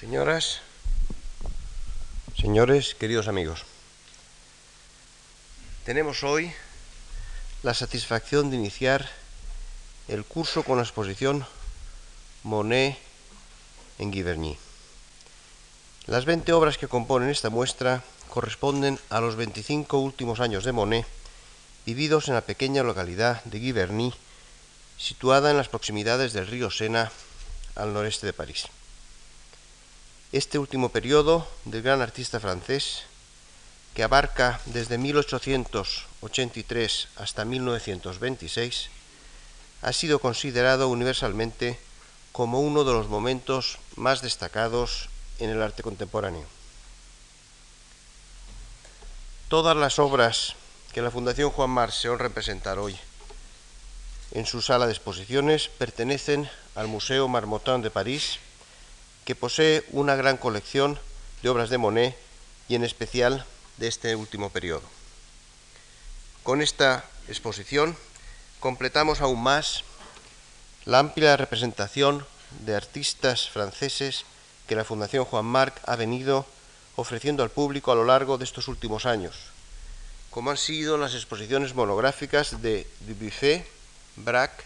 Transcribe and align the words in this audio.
Señoras, 0.00 0.60
señores, 2.40 2.94
queridos 2.94 3.28
amigos, 3.28 3.66
tenemos 5.84 6.24
hoy 6.24 6.50
la 7.62 7.74
satisfacción 7.74 8.48
de 8.48 8.56
iniciar 8.56 9.06
el 10.08 10.24
curso 10.24 10.62
con 10.62 10.78
la 10.78 10.84
exposición 10.84 11.44
Monet 12.44 12.96
en 13.98 14.10
Giverny. 14.10 14.56
Las 16.06 16.24
20 16.24 16.50
obras 16.54 16.78
que 16.78 16.88
componen 16.88 17.28
esta 17.28 17.50
muestra 17.50 18.02
corresponden 18.30 18.98
a 19.10 19.20
los 19.20 19.36
25 19.36 19.98
últimos 19.98 20.40
años 20.40 20.64
de 20.64 20.72
Monet, 20.72 21.06
vividos 21.84 22.28
en 22.28 22.34
la 22.36 22.40
pequeña 22.40 22.82
localidad 22.82 23.44
de 23.44 23.60
Giverny, 23.60 24.14
situada 24.96 25.50
en 25.50 25.58
las 25.58 25.68
proximidades 25.68 26.32
del 26.32 26.46
río 26.46 26.70
Sena, 26.70 27.12
al 27.74 27.92
noreste 27.92 28.24
de 28.24 28.32
París. 28.32 28.64
Este 30.32 30.58
último 30.58 30.90
periodo 30.90 31.48
del 31.64 31.82
gran 31.82 32.02
artista 32.02 32.38
francés, 32.38 33.02
que 33.94 34.04
abarca 34.04 34.60
desde 34.66 34.96
1883 34.96 37.08
hasta 37.16 37.44
1926, 37.44 38.90
ha 39.82 39.92
sido 39.92 40.20
considerado 40.20 40.88
universalmente 40.88 41.80
como 42.30 42.60
uno 42.60 42.84
de 42.84 42.92
los 42.92 43.08
momentos 43.08 43.78
más 43.96 44.22
destacados 44.22 45.08
en 45.40 45.50
el 45.50 45.60
arte 45.62 45.82
contemporáneo. 45.82 46.46
Todas 49.48 49.76
las 49.76 49.98
obras 49.98 50.54
que 50.92 51.02
la 51.02 51.10
Fundación 51.10 51.50
Juan 51.50 51.70
Mar 51.70 51.90
se 51.90 52.08
honra 52.08 52.26
en 52.26 52.32
presentar 52.32 52.78
hoy 52.78 52.96
en 54.32 54.46
su 54.46 54.62
sala 54.62 54.86
de 54.86 54.92
exposiciones 54.92 55.68
pertenecen 55.76 56.48
al 56.76 56.86
Museo 56.86 57.26
Marmottan 57.26 57.82
de 57.82 57.90
París, 57.90 58.38
que 59.30 59.36
posee 59.36 59.84
una 59.92 60.16
gran 60.16 60.38
colección 60.38 60.98
de 61.44 61.50
obras 61.50 61.70
de 61.70 61.78
Monet 61.78 62.18
y 62.66 62.74
en 62.74 62.82
especial 62.82 63.46
de 63.76 63.86
este 63.86 64.16
último 64.16 64.50
periodo. 64.50 64.82
Con 66.42 66.60
esta 66.60 67.04
exposición 67.28 67.96
completamos 68.58 69.20
aún 69.20 69.40
más 69.40 69.84
la 70.84 70.98
amplia 70.98 71.36
representación 71.36 72.26
de 72.66 72.74
artistas 72.74 73.48
franceses 73.48 74.24
que 74.66 74.74
la 74.74 74.82
Fundación 74.82 75.24
Juan 75.24 75.46
Marc 75.46 75.80
ha 75.86 75.94
venido 75.94 76.44
ofreciendo 76.96 77.44
al 77.44 77.50
público 77.50 77.92
a 77.92 77.94
lo 77.94 78.04
largo 78.04 78.36
de 78.36 78.42
estos 78.42 78.66
últimos 78.66 79.06
años, 79.06 79.36
como 80.30 80.50
han 80.50 80.56
sido 80.56 80.98
las 80.98 81.14
exposiciones 81.14 81.76
monográficas 81.76 82.62
de 82.62 82.84
Dubuffet, 83.06 83.64
Braque, 84.16 84.64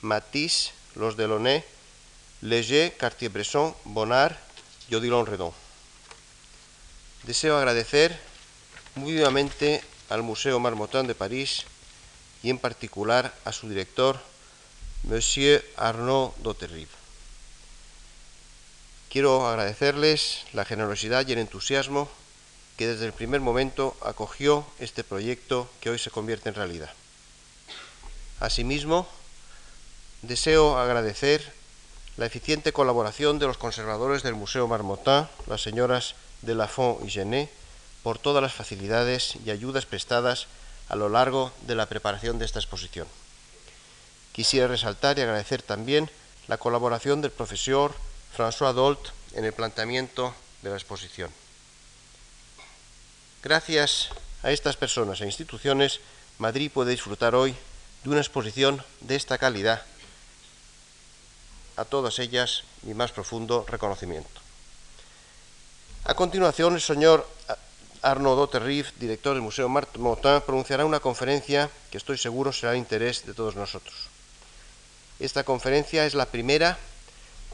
Matisse, 0.00 0.72
Los 0.94 1.18
Delaunay, 1.18 1.62
Léger, 2.40 2.96
Cartier-Bresson, 2.96 3.74
Bonnard 3.84 4.36
y 4.88 4.94
Odilon 4.94 5.26
Redon. 5.26 5.52
Deseo 7.24 7.56
agradecer 7.56 8.18
muy 8.94 9.12
vivamente 9.12 9.82
al 10.08 10.22
Museo 10.22 10.60
Marmottan 10.60 11.06
de 11.06 11.14
París 11.14 11.64
y 12.42 12.50
en 12.50 12.58
particular 12.58 13.34
a 13.44 13.52
su 13.52 13.68
director, 13.68 14.20
Monsieur 15.02 15.64
Arnaud 15.76 16.32
Doterrive. 16.38 16.90
Quiero 19.10 19.48
agradecerles 19.48 20.44
la 20.52 20.64
generosidad 20.64 21.26
y 21.26 21.32
el 21.32 21.38
entusiasmo 21.38 22.08
que 22.76 22.86
desde 22.86 23.06
el 23.06 23.12
primer 23.12 23.40
momento 23.40 23.96
acogió 24.02 24.64
este 24.78 25.02
proyecto 25.02 25.68
que 25.80 25.90
hoy 25.90 25.98
se 25.98 26.10
convierte 26.10 26.48
en 26.48 26.54
realidad. 26.54 26.92
Asimismo, 28.38 29.08
deseo 30.22 30.78
agradecer 30.78 31.57
la 32.18 32.26
eficiente 32.26 32.72
colaboración 32.72 33.38
de 33.38 33.46
los 33.46 33.58
conservadores 33.58 34.24
del 34.24 34.34
Museo 34.34 34.66
Marmottan, 34.66 35.28
las 35.46 35.62
señoras 35.62 36.16
de 36.42 36.56
Lafont 36.56 37.04
y 37.04 37.10
Genet, 37.10 37.48
por 38.02 38.18
todas 38.18 38.42
las 38.42 38.52
facilidades 38.52 39.36
y 39.46 39.50
ayudas 39.50 39.86
prestadas 39.86 40.48
a 40.88 40.96
lo 40.96 41.08
largo 41.08 41.52
de 41.68 41.76
la 41.76 41.86
preparación 41.86 42.40
de 42.40 42.44
esta 42.44 42.58
exposición. 42.58 43.06
Quisiera 44.32 44.66
resaltar 44.66 45.16
y 45.16 45.22
agradecer 45.22 45.62
también 45.62 46.10
la 46.48 46.58
colaboración 46.58 47.22
del 47.22 47.30
profesor 47.30 47.94
François 48.36 48.72
Dolt 48.72 48.98
en 49.34 49.44
el 49.44 49.52
planteamiento 49.52 50.34
de 50.62 50.70
la 50.70 50.76
exposición. 50.76 51.30
Gracias 53.44 54.08
a 54.42 54.50
estas 54.50 54.76
personas 54.76 55.20
e 55.20 55.26
instituciones, 55.26 56.00
Madrid 56.38 56.72
puede 56.74 56.90
disfrutar 56.90 57.36
hoy 57.36 57.54
de 58.02 58.10
una 58.10 58.20
exposición 58.20 58.82
de 59.02 59.14
esta 59.14 59.38
calidad. 59.38 59.82
A 61.78 61.84
todas 61.84 62.18
ellas 62.18 62.64
mi 62.82 62.92
más 62.92 63.12
profundo 63.12 63.64
reconocimiento. 63.68 64.40
A 66.02 66.14
continuación, 66.14 66.74
el 66.74 66.80
señor 66.80 67.22
Arnaud 68.02 68.34
Doterrive, 68.34 68.90
director 68.98 69.34
del 69.34 69.46
Museo 69.46 69.68
Marmottan, 69.68 70.42
pronunciará 70.42 70.84
una 70.84 70.98
conferencia 70.98 71.70
que 71.90 71.98
estoy 71.98 72.18
seguro 72.18 72.52
será 72.52 72.72
de 72.72 72.78
interés 72.78 73.26
de 73.26 73.34
todos 73.34 73.54
nosotros. 73.54 73.94
Esta 75.20 75.44
conferencia 75.44 76.04
es 76.04 76.14
la 76.14 76.26
primera 76.26 76.78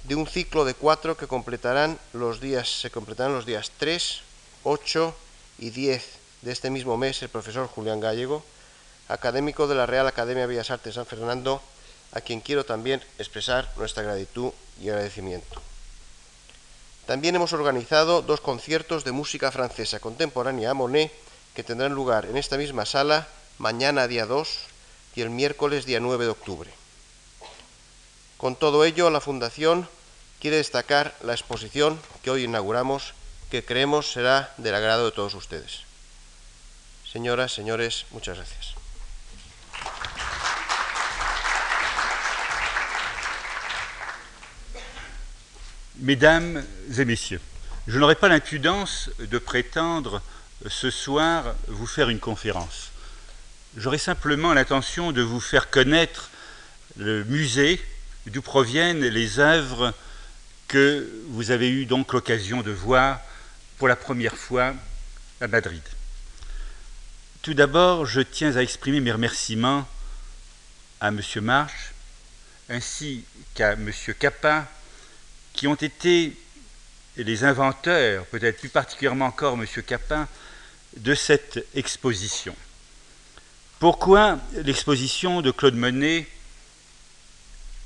de 0.05 0.15
un 0.15 0.27
ciclo 0.27 0.65
de 0.65 0.73
cuatro 0.73 1.17
que 1.17 1.27
completarán 1.27 1.99
los 2.15 2.41
días, 2.41 2.81
se 2.81 2.91
completarán 2.91 3.35
los 3.35 3.45
días 3.45 3.73
3, 3.77 4.21
8 4.65 5.15
y 5.59 5.71
10 5.71 6.05
de 6.43 6.53
este 6.53 6.71
mismo 6.71 6.97
mes 6.97 7.23
el 7.23 7.29
profesor 7.29 7.67
Julián 7.69 8.01
Gallego, 8.01 8.43
académico 9.09 9.67
de 9.67 9.75
la 9.75 9.85
Real 9.85 10.07
Academia 10.07 10.43
de 10.43 10.49
Bellas 10.49 10.71
Artes 10.71 10.95
de 10.95 11.01
San 11.01 11.07
Fernando, 11.07 11.63
a 12.15 12.21
quien 12.21 12.41
quiero 12.41 12.65
también 12.65 13.03
expresar 13.19 13.71
nuestra 13.77 14.05
gratitud 14.05 14.53
y 14.81 14.89
agradecimiento. 14.89 15.61
También 17.07 17.35
hemos 17.35 17.53
organizado 17.53 18.23
dos 18.23 18.41
conciertos 18.41 19.05
de 19.05 19.13
música 19.13 19.53
francesa 19.53 20.01
contemporánea 20.01 20.71
a 20.71 20.75
Monet 20.75 21.13
que 21.55 21.65
tendrán 21.65 21.93
lugar 21.93 22.25
en 22.25 22.37
esta 22.37 22.57
misma 22.57 22.87
sala 22.87 23.29
mañana 23.59 24.09
día 24.09 24.27
2 24.27 24.49
y 25.17 25.21
el 25.21 25.31
miércoles 25.31 25.85
día 25.85 26.01
9 26.01 26.25
de 26.25 26.31
octubre. 26.31 26.71
Con 28.39 28.57
todo 28.57 28.85
ello, 28.85 29.11
la 29.11 29.21
Fundación 29.21 29.89
quiere 30.41 30.57
destacar 30.57 31.15
la 31.23 31.33
exposición 31.33 32.01
que 32.23 32.31
hoy 32.31 32.45
inauguramos, 32.45 33.15
que 33.51 33.65
creemos 33.65 34.13
será 34.13 34.53
del 34.57 34.75
agrado 34.75 35.07
de 35.07 35.13
todos 35.13 35.35
ustedes. 35.35 35.83
Señoras, 37.11 37.53
señores, 37.53 38.07
muchas 38.11 38.37
gracias. 38.39 38.84
Mesdames 46.05 46.63
et 46.99 47.07
messieurs, 47.07 47.41
je 47.87 47.99
n'aurai 47.99 48.15
pas 48.15 48.29
l'impudence 48.29 49.09
de 49.19 49.39
prétendre 49.39 50.21
ce 50.69 50.91
soir 50.91 51.55
vous 51.67 51.87
faire 51.87 52.11
une 52.11 52.21
conférence. 52.21 52.91
J'aurai 53.79 53.97
simplement 53.97 54.53
l'intention 54.53 55.13
de 55.13 55.23
vous 55.23 55.41
faire 55.41 55.71
connaître 55.71 56.29
le 56.99 57.25
musée 57.25 57.83
d'où 58.27 58.43
proviennent 58.43 59.01
les 59.01 59.39
œuvres 59.39 59.95
que 60.69 61.11
vous 61.29 61.53
avez 61.53 61.71
eu 61.71 61.87
donc 61.87 62.13
l'occasion 62.13 62.61
de 62.61 62.71
voir 62.71 63.21
pour 63.79 63.89
la 63.89 63.97
première 63.97 64.37
fois 64.37 64.75
à 65.41 65.49
Madrid. 65.49 65.83
Tout 67.41 67.55
d'abord, 67.55 68.05
je 68.05 68.21
tiens 68.21 68.55
à 68.57 68.61
exprimer 68.61 69.01
mes 69.01 69.13
remerciements 69.13 69.89
à 71.01 71.09
M. 71.09 71.23
March 71.41 71.95
ainsi 72.69 73.25
qu'à 73.55 73.73
M. 73.73 73.91
Kappa 74.19 74.69
qui 75.55 75.67
ont 75.67 75.75
été 75.75 76.37
les 77.17 77.45
inventeurs, 77.45 78.27
peut-être 78.27 78.59
plus 78.59 78.69
particulièrement 78.69 79.27
encore 79.27 79.55
M. 79.55 79.67
Capin, 79.87 80.29
de 80.97 81.15
cette 81.15 81.65
exposition. 81.75 82.55
Pourquoi 83.79 84.39
l'exposition 84.53 85.43
de 85.43 85.51
Claude 85.51 85.75
Monet 85.75 86.27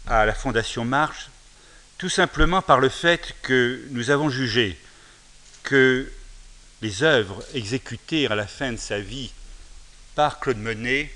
à 0.07 0.27
la 0.27 0.35
Fondation 0.35 0.85
Marche? 0.85 1.31
Tout 1.99 2.09
simplement 2.09 2.63
par 2.63 2.81
le 2.81 2.89
fait 2.89 3.35
que 3.43 3.85
nous 3.91 4.11
avons 4.11 4.31
jugé 4.31 4.79
que 5.63 6.11
les 6.81 7.03
œuvres 7.03 7.45
exécutées 7.55 8.29
à 8.29 8.35
la 8.35 8.47
fin 8.47 8.73
de 8.73 8.77
sa 8.77 9.01
vie 9.01 9.33
par 10.15 10.39
Claude 10.39 10.59
Monet 10.59 11.13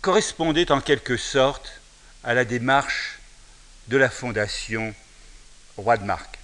correspondaient 0.00 0.72
en 0.72 0.80
quelque 0.80 1.16
sorte 1.16 1.80
à 2.24 2.34
la 2.34 2.44
démarche 2.44 3.19
de 3.90 3.96
la 3.96 4.08
fondation 4.08 4.94
Roi 5.76 5.96
de 5.96 6.04
Marc. 6.04 6.38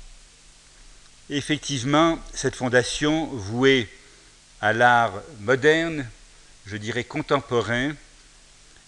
Effectivement, 1.31 2.19
cette 2.35 2.57
fondation 2.57 3.27
vouée 3.27 3.89
à 4.61 4.73
l'art 4.73 5.13
moderne, 5.41 6.09
je 6.67 6.77
dirais 6.77 7.05
contemporain, 7.05 7.95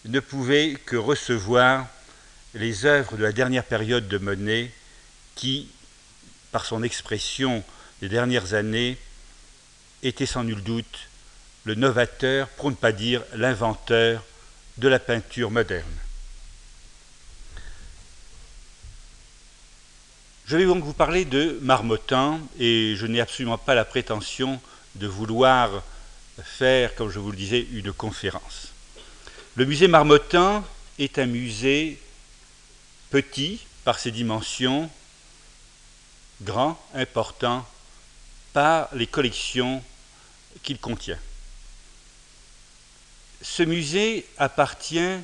ne 0.06 0.19
pouvait 0.19 0.76
que 0.87 0.96
recevoir 0.96 1.87
les 2.55 2.84
œuvres 2.84 3.16
de 3.16 3.22
la 3.22 3.31
dernière 3.31 3.64
période 3.64 4.08
de 4.08 4.19
Monet 4.19 4.72
qui, 5.37 5.70
par 6.50 6.64
son 6.64 6.82
expression 6.82 7.62
des 8.00 8.08
dernières 8.08 8.55
années, 8.55 8.99
était 10.02 10.26
sans 10.26 10.43
nul 10.43 10.64
doute 10.64 11.08
le 11.62 11.76
novateur, 11.76 12.49
pour 12.49 12.70
ne 12.70 12.76
pas 12.76 12.93
dire 12.93 13.22
l'inventeur 13.34 14.25
de 14.78 14.88
la 14.88 14.99
peinture 14.99 15.52
moderne. 15.52 16.07
Je 20.49 20.56
vais 20.56 20.65
donc 20.65 20.83
vous 20.83 20.95
parler 20.95 21.27
de 21.27 21.59
Marmottan 21.61 22.41
et 22.59 22.95
je 22.97 23.05
n'ai 23.05 23.21
absolument 23.21 23.59
pas 23.59 23.75
la 23.75 23.85
prétention 23.85 24.59
de 24.95 25.06
vouloir 25.06 25.83
faire, 26.43 26.95
comme 26.95 27.11
je 27.11 27.19
vous 27.19 27.31
le 27.31 27.37
disais, 27.37 27.67
une 27.71 27.93
conférence. 27.93 28.69
Le 29.56 29.67
musée 29.67 29.89
Marmottan 29.89 30.65
est 30.99 31.19
un 31.19 31.27
musée 31.27 32.00
petit 33.11 33.61
par 33.85 33.99
ses 33.99 34.11
dimensions, 34.11 34.89
grand, 36.41 36.83
important 36.94 37.69
par 38.55 38.89
les 38.94 39.06
collections 39.06 39.85
qu'il 40.62 40.79
contient. 40.79 41.19
Ce 43.43 43.62
musée 43.62 44.27
appartient 44.39 45.19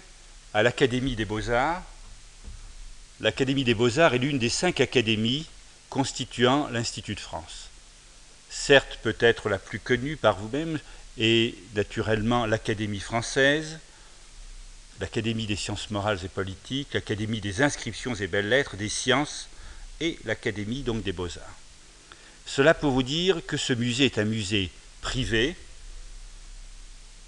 à 0.53 0.63
l'Académie 0.63 1.17
des 1.17 1.25
beaux-arts. 1.25 1.83
L'Académie 3.21 3.65
des 3.65 3.75
beaux-arts 3.75 4.15
est 4.15 4.19
l'une 4.19 4.39
des 4.39 4.49
cinq 4.49 4.81
académies 4.81 5.47
constituant 5.89 6.69
l'Institut 6.71 7.15
de 7.15 7.21
France. 7.21 7.69
Certes, 8.51 8.99
peut-être 9.03 9.49
la 9.49 9.59
plus 9.59 9.79
connue 9.79 10.17
par 10.17 10.37
vous-même 10.37 10.79
est 11.19 11.55
naturellement 11.75 12.47
l'Académie 12.47 13.01
française, 13.01 13.79
l'Académie 15.01 15.47
des 15.47 15.57
sciences 15.57 15.91
morales 15.91 16.19
et 16.25 16.29
politiques, 16.29 16.95
l'Académie 16.95 17.41
des 17.41 17.63
inscriptions 17.63 18.15
et 18.15 18.27
belles-lettres, 18.27 18.77
des 18.77 18.89
sciences 18.89 19.49
et 20.01 20.19
l'Académie 20.25 20.83
des 20.83 21.13
beaux-arts. 21.13 21.59
Cela 22.47 22.75
pour 22.75 22.91
vous 22.91 23.03
dire 23.03 23.45
que 23.47 23.57
ce 23.57 23.73
musée 23.73 24.07
est 24.07 24.19
un 24.19 24.25
musée 24.25 24.71
privé, 25.01 25.57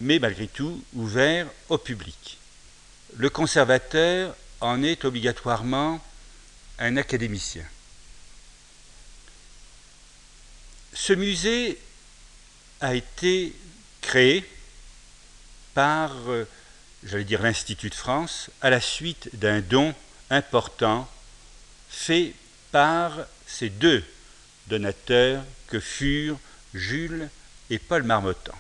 mais 0.01 0.19
malgré 0.19 0.47
tout 0.47 0.83
ouvert 0.95 1.47
au 1.69 1.79
public. 1.79 2.39
Le 3.17 3.31
conservateur 3.31 4.35
en 4.61 4.83
est 4.83 5.05
obligatoirement 5.05 6.01
un 6.79 6.97
académicien. 6.97 7.65
Ce 10.93 11.13
musée 11.13 11.79
a 12.81 12.95
été 12.95 13.55
créé 14.01 14.45
par, 15.75 16.13
euh, 16.29 16.47
j'allais 17.05 17.25
dire, 17.25 17.43
l'Institut 17.43 17.91
de 17.91 17.95
France 17.95 18.51
à 18.63 18.71
la 18.71 18.81
suite 18.81 19.29
d'un 19.35 19.61
don 19.61 19.95
important 20.31 21.09
fait 21.89 22.35
par 22.73 23.19
ces 23.47 23.69
deux 23.69 24.05
donateurs 24.69 25.45
que 25.69 25.81
furent 25.81 26.39
Jules 26.75 27.29
et 27.71 27.79
Paul 27.79 28.03
Marmottan. 28.03 28.55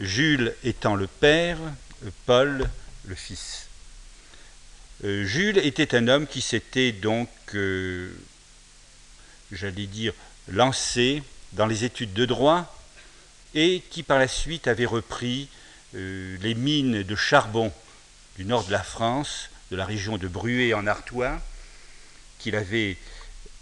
Jules 0.00 0.54
étant 0.64 0.96
le 0.96 1.06
père, 1.06 1.58
Paul 2.26 2.68
le 3.04 3.14
fils. 3.14 3.68
Euh, 5.04 5.24
Jules 5.24 5.58
était 5.58 5.96
un 5.96 6.06
homme 6.06 6.28
qui 6.28 6.40
s'était 6.40 6.92
donc, 6.92 7.28
euh, 7.54 8.12
j'allais 9.50 9.86
dire, 9.86 10.14
lancé 10.46 11.24
dans 11.54 11.66
les 11.66 11.82
études 11.84 12.12
de 12.12 12.24
droit 12.24 12.72
et 13.54 13.82
qui 13.90 14.04
par 14.04 14.20
la 14.20 14.28
suite 14.28 14.68
avait 14.68 14.86
repris 14.86 15.48
euh, 15.96 16.36
les 16.40 16.54
mines 16.54 17.02
de 17.02 17.16
charbon 17.16 17.72
du 18.36 18.44
nord 18.44 18.64
de 18.64 18.70
la 18.70 18.82
France, 18.82 19.50
de 19.72 19.76
la 19.76 19.84
région 19.84 20.18
de 20.18 20.28
Bruay 20.28 20.72
en 20.72 20.86
Artois, 20.86 21.40
qu'il 22.38 22.54
avait 22.54 22.96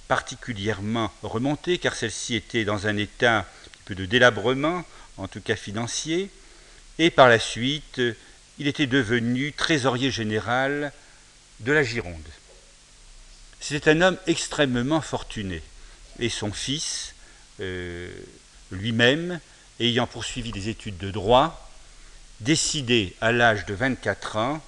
particulièrement 0.09 1.11
remontée, 1.23 1.79
car 1.79 1.95
celle-ci 1.95 2.35
était 2.35 2.65
dans 2.65 2.87
un 2.87 2.99
état 2.99 3.39
un 3.39 3.47
peu 3.87 3.95
de 3.95 4.05
délabrement, 4.05 4.85
en 5.17 5.27
tout 5.27 5.41
cas 5.41 5.57
financier, 5.57 6.29
et 6.99 7.11
par 7.11 7.29
la 7.29 7.39
suite, 7.39 8.01
il 8.59 8.69
était 8.69 8.87
devenu 8.87 9.53
trésorier 9.53 10.11
général 10.11 10.93
de 11.61 11.73
la 11.73 11.83
Gironde. 11.83 12.29
C'était 13.61 13.91
un 13.91 14.01
homme 14.01 14.19
extrêmement 14.27 15.01
fortuné, 15.01 15.63
et 16.19 16.29
son 16.29 16.53
fils, 16.53 17.15
euh, 17.61 18.11
lui-même, 18.71 19.41
ayant 19.79 20.07
poursuivi 20.07 20.51
des 20.51 20.69
études 20.69 20.99
de 20.99 21.11
droit, 21.11 21.71
décidé 22.41 23.15
à 23.21 23.33
l'âge 23.33 23.67
de 23.67 23.75
24 23.75 24.37
ans 24.37 24.63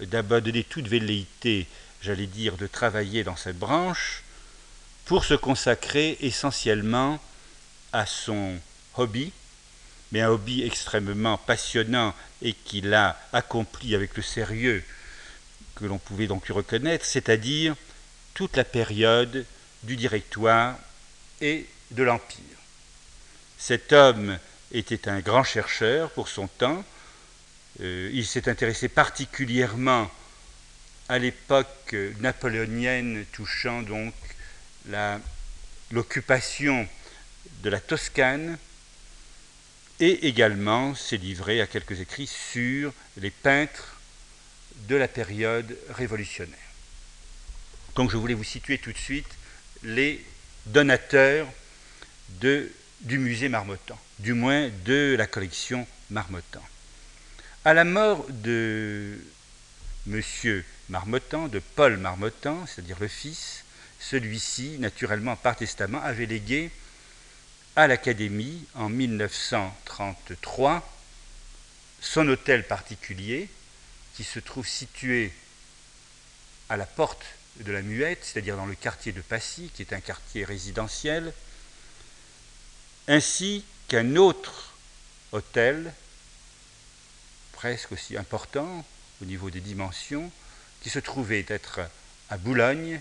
d'abandonner 0.00 0.62
toute 0.62 0.86
velléité, 0.86 1.66
j'allais 2.02 2.26
dire, 2.26 2.56
de 2.56 2.66
travailler 2.66 3.24
dans 3.24 3.36
cette 3.36 3.58
branche, 3.58 4.22
pour 5.06 5.24
se 5.24 5.34
consacrer 5.34 6.18
essentiellement 6.20 7.18
à 7.94 8.04
son 8.04 8.58
hobby, 8.96 9.32
mais 10.12 10.20
un 10.20 10.28
hobby 10.28 10.62
extrêmement 10.62 11.38
passionnant 11.38 12.14
et 12.42 12.52
qu'il 12.52 12.92
a 12.92 13.18
accompli 13.32 13.94
avec 13.94 14.16
le 14.16 14.22
sérieux 14.22 14.84
que 15.78 15.84
l'on 15.86 15.98
pouvait 15.98 16.26
donc 16.26 16.46
reconnaître, 16.48 17.04
c'est-à-dire 17.04 17.76
toute 18.34 18.56
la 18.56 18.64
période 18.64 19.46
du 19.84 19.96
directoire 19.96 20.76
et 21.40 21.66
de 21.92 22.02
l'Empire. 22.02 22.42
Cet 23.58 23.92
homme 23.92 24.38
était 24.72 25.08
un 25.08 25.20
grand 25.20 25.44
chercheur 25.44 26.10
pour 26.10 26.28
son 26.28 26.48
temps. 26.48 26.84
Euh, 27.80 28.10
il 28.12 28.26
s'est 28.26 28.48
intéressé 28.48 28.88
particulièrement 28.88 30.10
à 31.08 31.18
l'époque 31.18 31.96
napoléonienne 32.20 33.24
touchant 33.32 33.82
donc 33.82 34.14
l'occupation 35.90 36.86
de 37.62 37.70
la 37.70 37.80
Toscane 37.80 38.58
et 40.00 40.26
également 40.28 40.94
s'est 40.94 41.16
livré 41.16 41.60
à 41.60 41.66
quelques 41.66 42.00
écrits 42.00 42.26
sur 42.26 42.92
les 43.16 43.30
peintres 43.30 43.97
de 44.86 44.96
la 44.96 45.08
période 45.08 45.76
révolutionnaire. 45.90 46.56
Donc 47.94 48.10
je 48.10 48.16
voulais 48.16 48.34
vous 48.34 48.44
situer 48.44 48.78
tout 48.78 48.92
de 48.92 48.98
suite 48.98 49.28
les 49.82 50.24
donateurs 50.66 51.46
de, 52.40 52.70
du 53.00 53.18
musée 53.18 53.48
Marmottan, 53.48 53.98
du 54.18 54.34
moins 54.34 54.70
de 54.84 55.14
la 55.18 55.26
collection 55.26 55.86
Marmottan. 56.10 56.62
À 57.64 57.74
la 57.74 57.84
mort 57.84 58.24
de 58.28 59.18
M. 60.06 60.22
Marmottan, 60.88 61.48
de 61.48 61.58
Paul 61.58 61.96
Marmottan, 61.96 62.64
c'est-à-dire 62.66 62.98
le 63.00 63.08
fils, 63.08 63.64
celui-ci, 64.00 64.78
naturellement 64.78 65.36
par 65.36 65.56
testament, 65.56 66.00
avait 66.02 66.26
légué 66.26 66.70
à 67.76 67.86
l'Académie 67.86 68.64
en 68.74 68.88
1933 68.88 70.94
son 72.00 72.28
hôtel 72.28 72.66
particulier 72.66 73.48
qui 74.18 74.24
se 74.24 74.40
trouve 74.40 74.66
situé 74.66 75.32
à 76.68 76.76
la 76.76 76.86
porte 76.86 77.24
de 77.60 77.70
la 77.70 77.82
Muette, 77.82 78.24
c'est-à-dire 78.24 78.56
dans 78.56 78.66
le 78.66 78.74
quartier 78.74 79.12
de 79.12 79.20
Passy, 79.20 79.70
qui 79.72 79.82
est 79.82 79.92
un 79.92 80.00
quartier 80.00 80.44
résidentiel, 80.44 81.32
ainsi 83.06 83.64
qu'un 83.86 84.16
autre 84.16 84.74
hôtel, 85.30 85.94
presque 87.52 87.92
aussi 87.92 88.16
important 88.16 88.84
au 89.22 89.24
niveau 89.24 89.50
des 89.50 89.60
dimensions, 89.60 90.32
qui 90.82 90.90
se 90.90 90.98
trouvait 90.98 91.46
être 91.46 91.78
à 92.28 92.38
Boulogne 92.38 93.00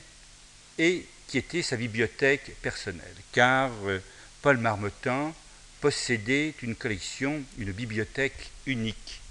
et 0.77 1.03
qui 1.25 1.39
était 1.39 1.63
sa 1.63 1.77
bibliothèque 1.77 2.55
personnelle, 2.62 3.15
car 3.31 3.71
euh, 3.86 4.00
Paul 4.43 4.57
Marmottan 4.57 5.33
possédait 5.81 6.53
une 6.62 6.75
collection, 6.75 7.41
une 7.57 7.71
bibliothèque 7.71 8.51
unique 8.67 9.21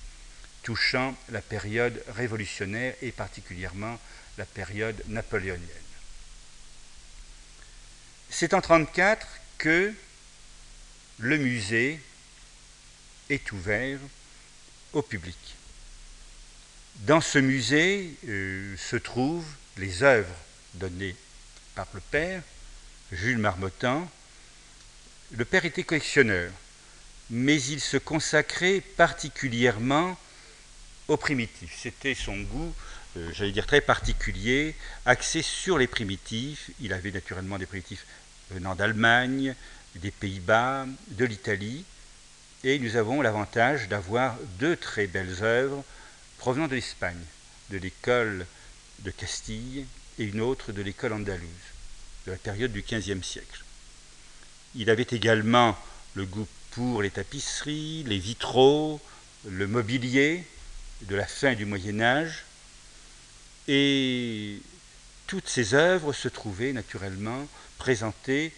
touchant 0.67 1.15
la 1.29 1.41
période 1.41 2.03
révolutionnaire 2.09 2.97
et 3.01 3.13
particulièrement 3.13 4.01
la 4.37 4.45
période 4.45 5.01
napoléonienne. 5.07 5.63
C'est 8.29 8.53
en 8.53 8.57
1934 8.57 9.29
que 9.59 9.95
le 11.21 11.39
musée 11.39 12.01
est 13.31 13.53
ouvert 13.53 14.01
au 14.93 15.03
public. 15.03 15.39
Dans 16.97 17.21
ce 17.21 17.39
musée 17.39 18.17
euh, 18.27 18.77
se 18.77 18.97
trouvent 18.97 19.55
les 19.77 20.03
œuvres 20.03 20.35
données 20.75 21.15
par 21.77 21.87
le 21.95 22.01
père, 22.01 22.43
Jules 23.13 23.39
Marmottan. 23.39 24.11
Le 25.31 25.45
père 25.45 25.65
était 25.65 25.85
collectionneur, 25.85 26.51
mais 27.31 27.63
il 27.63 27.81
se 27.81 27.99
consacrait 27.99 28.81
particulièrement 28.81 30.19
aux 31.09 31.17
primitifs. 31.17 31.79
C'était 31.81 32.15
son 32.15 32.37
goût, 32.37 32.75
euh, 33.17 33.31
j'allais 33.33 33.53
dire 33.53 33.67
très 33.67 33.81
particulier, 33.81 34.75
axé 35.05 35.43
sur 35.43 35.79
les 35.79 35.87
primitifs. 35.87 36.71
Il 36.81 36.93
avait 36.93 37.13
naturellement 37.13 37.59
des 37.59 37.67
primitifs 37.67 38.07
venant 38.51 38.75
d'Allemagne, 38.75 39.55
des 39.97 40.11
Pays-Bas, 40.11 40.87
de 41.09 41.25
l'Italie, 41.25 41.85
et 42.65 42.79
nous 42.79 42.97
avons 42.97 43.23
l'avantage 43.23 43.89
d'avoir 43.89 44.37
deux 44.59 44.77
très 44.77 45.07
belles 45.07 45.43
œuvres 45.43 45.85
provenant 46.39 46.69
de 46.69 46.75
l'Espagne, 46.75 47.23
de 47.71 47.79
l'école 47.79 48.47
de 49.01 49.11
Castille 49.11 49.87
et 50.19 50.25
une 50.25 50.41
autre 50.41 50.73
de 50.73 50.83
l'école 50.83 51.13
andalouse, 51.13 51.49
de 52.27 52.33
la 52.33 52.39
période 52.39 52.73
du 52.73 52.83
XVe 52.83 53.23
siècle. 53.23 53.65
Il 54.75 54.91
avait 54.91 55.07
également 55.11 55.77
le 56.15 56.25
goût 56.25 56.49
pour 56.73 57.03
les 57.03 57.11
tapisseries, 57.11 58.05
les 58.05 58.19
vitraux, 58.19 59.01
le 59.49 59.67
mobilier 59.67 60.45
de 61.03 61.17
la 61.17 61.27
fin 61.27 61.55
du 61.55 61.65
Moyen 61.65 62.01
Âge, 62.01 62.45
et 63.69 64.61
toutes 65.27 65.49
ces 65.49 65.75
œuvres 65.75 66.13
se 66.13 66.29
trouvaient 66.29 66.73
naturellement 66.73 67.47
présentées 67.79 68.53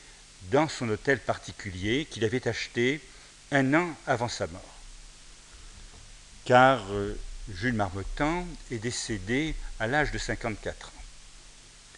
dans 0.51 0.69
son 0.69 0.89
hôtel 0.89 1.19
particulier 1.19 2.07
qu'il 2.11 2.25
avait 2.25 2.47
acheté 2.47 3.01
un 3.51 3.75
an 3.75 3.97
avant 4.07 4.29
sa 4.29 4.47
mort. 4.47 4.75
Car 6.45 6.85
euh, 6.93 7.19
Jules 7.55 7.75
Marmottan 7.75 8.47
est 8.71 8.79
décédé 8.79 9.55
à 9.81 9.87
l'âge 9.87 10.13
de 10.13 10.19
54 10.19 10.89
ans. 10.89 10.93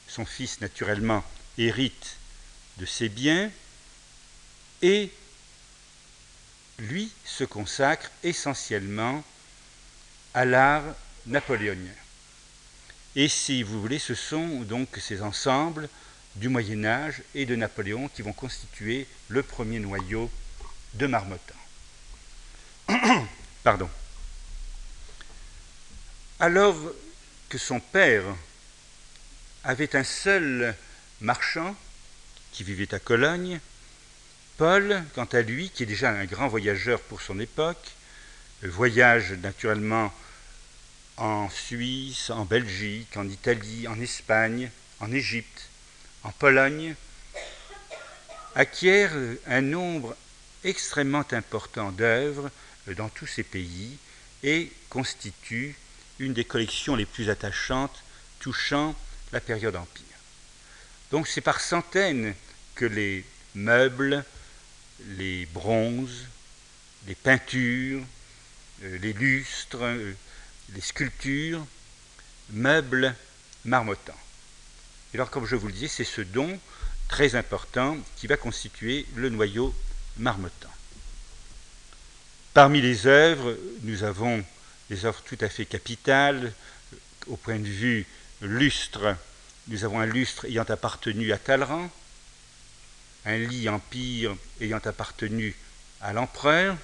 Son 0.09 0.25
fils, 0.25 0.61
naturellement, 0.61 1.25
hérite 1.59 2.17
de 2.79 2.87
ses 2.87 3.09
biens 3.09 3.51
et 4.83 5.13
lui 6.79 7.13
se 7.25 7.45
consacre 7.45 8.11
essentiellement 8.23 9.23
à 10.35 10.45
l'art 10.45 10.85
napoléonien. 11.27 11.95
Et 13.17 13.29
si 13.29 13.63
vous 13.63 13.81
voulez, 13.81 13.99
ce 13.99 14.15
sont 14.15 14.61
donc 14.61 14.89
ces 15.01 15.23
ensembles 15.23 15.89
du 16.37 16.49
Moyen 16.49 16.85
Âge 16.85 17.23
et 17.35 17.45
de 17.45 17.57
Napoléon 17.57 18.09
qui 18.09 18.23
vont 18.23 18.33
constituer 18.33 19.07
le 19.29 19.43
premier 19.43 19.81
noyau 19.81 20.31
de 20.95 21.07
Marmottan. 21.07 21.55
Pardon. 23.65 23.91
Alors 26.39 26.77
que 27.49 27.59
son 27.59 27.81
père 27.81 28.25
avait 29.65 29.97
un 29.97 30.05
seul 30.05 30.75
marchand 31.21 31.75
qui 32.53 32.65
vivait 32.65 32.95
à 32.95 32.99
Cologne, 32.99 33.61
Paul, 34.57 35.03
quant 35.15 35.25
à 35.25 35.43
lui, 35.43 35.71
qui 35.71 35.83
est 35.83 35.87
déjà 35.87 36.11
un 36.11 36.25
grand 36.25 36.49
voyageur 36.49 37.01
pour 37.01 37.21
son 37.21 37.41
époque, 37.41 37.91
voyage 38.63 39.33
naturellement 39.33 40.13
en 41.17 41.49
Suisse, 41.51 42.31
en 42.31 42.45
Belgique, 42.45 43.17
en 43.17 43.29
Italie, 43.29 43.87
en 43.89 44.01
Espagne, 44.01 44.71
en 45.01 45.13
Égypte, 45.13 45.69
en 46.23 46.33
Pologne, 46.33 46.95
acquiert 48.55 49.13
un 49.47 49.61
nombre 49.61 50.17
extrêmement 50.65 51.25
important 51.33 51.93
d'œuvres 51.93 52.51
dans 52.97 53.09
tous 53.09 53.27
ces 53.27 53.43
pays 53.43 53.97
et 54.43 54.73
constitue 54.89 55.77
une 56.19 56.35
des 56.35 56.45
collections 56.45 56.97
les 56.97 57.07
plus 57.07 57.31
attachantes 57.31 58.03
touchant 58.41 58.95
la 59.33 59.41
période 59.41 59.77
empire. 59.77 60.05
Donc 61.11 61.29
c'est 61.29 61.41
par 61.41 61.61
centaines 61.61 62.35
que 62.75 62.85
les 62.85 63.25
meubles, 63.55 64.25
les 65.17 65.47
bronzes, 65.47 66.27
les 67.07 67.15
peintures, 67.15 68.03
les 68.83 69.13
lustres, 69.13 69.83
euh, 69.83 70.13
les 70.75 70.81
sculptures 70.81 71.65
meublent 72.51 73.15
Marmottan. 73.65 74.15
Et 75.13 75.17
alors, 75.17 75.31
comme 75.31 75.47
je 75.47 75.57
vous 75.57 75.67
le 75.67 75.73
disais, 75.73 75.89
c'est 75.89 76.05
ce 76.05 76.21
don 76.21 76.59
très 77.09 77.35
important 77.35 77.99
qui 78.17 78.27
va 78.27 78.37
constituer 78.37 79.07
le 79.17 79.29
noyau 79.29 79.75
Marmottan. 80.19 80.71
Parmi 82.55 82.81
les 82.81 83.07
œuvres, 83.07 83.57
nous 83.83 84.03
avons 84.03 84.45
des 84.89 85.05
œuvres 85.05 85.23
tout 85.23 85.39
à 85.41 85.49
fait 85.49 85.67
capitales 85.67 86.53
au 87.27 87.37
point 87.37 87.59
de 87.59 87.67
vue 87.67 88.07
lustre. 88.43 89.17
Nous 89.69 89.85
avons 89.85 90.01
un 90.01 90.07
lustre 90.07 90.47
ayant 90.47 90.65
appartenu 90.65 91.33
à 91.33 91.39
Talleyrand, 91.39 91.91
un 93.25 93.39
lit 93.39 93.69
empire 93.69 94.35
ayant 94.61 94.81
appartenu 94.85 95.55
à 96.01 96.13
l'empereur. 96.13 96.77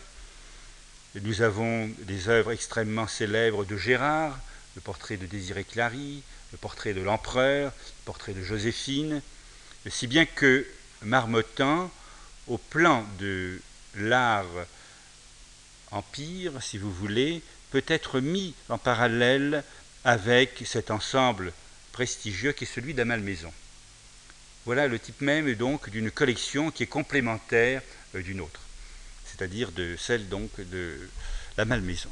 Nous 1.23 1.40
avons 1.40 1.88
des 2.00 2.28
œuvres 2.28 2.52
extrêmement 2.52 3.06
célèbres 3.06 3.64
de 3.64 3.78
Gérard, 3.78 4.38
le 4.75 4.82
portrait 4.82 5.16
de 5.16 5.25
Désiré 5.25 5.64
Clary, 5.64 6.23
le 6.52 6.58
portrait 6.58 6.92
de 6.92 7.00
l'empereur, 7.00 7.73
le 7.73 8.04
portrait 8.04 8.35
de 8.35 8.42
Joséphine, 8.42 9.23
si 9.88 10.06
bien 10.06 10.26
que 10.26 10.66
Marmottan, 11.02 11.90
au 12.49 12.58
plan 12.58 13.06
de 13.18 13.61
l'art 13.94 14.44
empire, 15.90 16.62
si 16.62 16.76
vous 16.76 16.92
voulez, 16.92 17.40
peut 17.70 17.85
être 17.87 18.20
mis 18.20 18.54
en 18.68 18.76
parallèle 18.76 19.64
avec 20.04 20.64
cet 20.66 20.90
ensemble 20.90 21.52
prestigieux 21.92 22.52
qui 22.52 22.64
est 22.64 22.75
celui 22.75 22.92
de 22.92 22.99
la 22.99 23.06
Malmaison. 23.06 23.52
Voilà 24.66 24.87
le 24.87 24.99
type 24.99 25.23
même 25.23 25.54
donc 25.54 25.88
d'une 25.88 26.11
collection 26.11 26.70
qui 26.70 26.82
est 26.82 26.88
complémentaire 26.88 27.80
euh, 28.14 28.23
d'une 28.23 28.40
autre, 28.42 28.61
c'est-à-dire 29.36 29.72
de 29.72 29.96
celle 29.98 30.28
donc 30.28 30.50
de 30.58 31.08
la 31.56 31.64
Malmaison. 31.64 32.10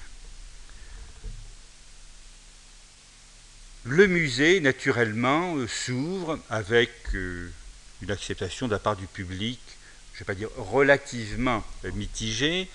Le 3.84 4.06
musée, 4.06 4.60
naturellement, 4.60 5.56
euh, 5.56 5.68
s'ouvre 5.68 6.38
avec 6.48 6.90
euh, 7.14 7.50
une 8.02 8.10
acceptation 8.10 8.66
de 8.66 8.72
la 8.72 8.78
part 8.78 8.96
du 8.96 9.06
public, 9.06 9.60
je 10.12 10.16
ne 10.16 10.18
vais 10.20 10.24
pas 10.24 10.34
dire 10.34 10.48
relativement 10.56 11.64
mitigée. 11.94 12.68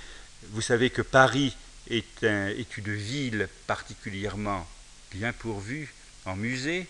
Vous 0.51 0.61
savez 0.61 0.89
que 0.89 1.01
Paris 1.01 1.55
est, 1.89 2.23
est 2.23 2.77
une 2.77 2.93
ville 2.93 3.47
particulièrement 3.65 4.67
bien 5.11 5.31
pourvue 5.33 5.93
en 6.25 6.35
musées 6.35 6.85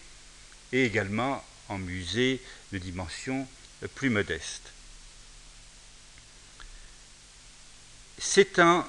et 0.73 0.85
également 0.85 1.43
en 1.69 1.77
musée 1.77 2.41
de 2.73 2.79
dimension 2.79 3.47
plus 3.95 4.09
modeste. 4.09 4.71
C'est 8.21 8.59
en 8.59 8.85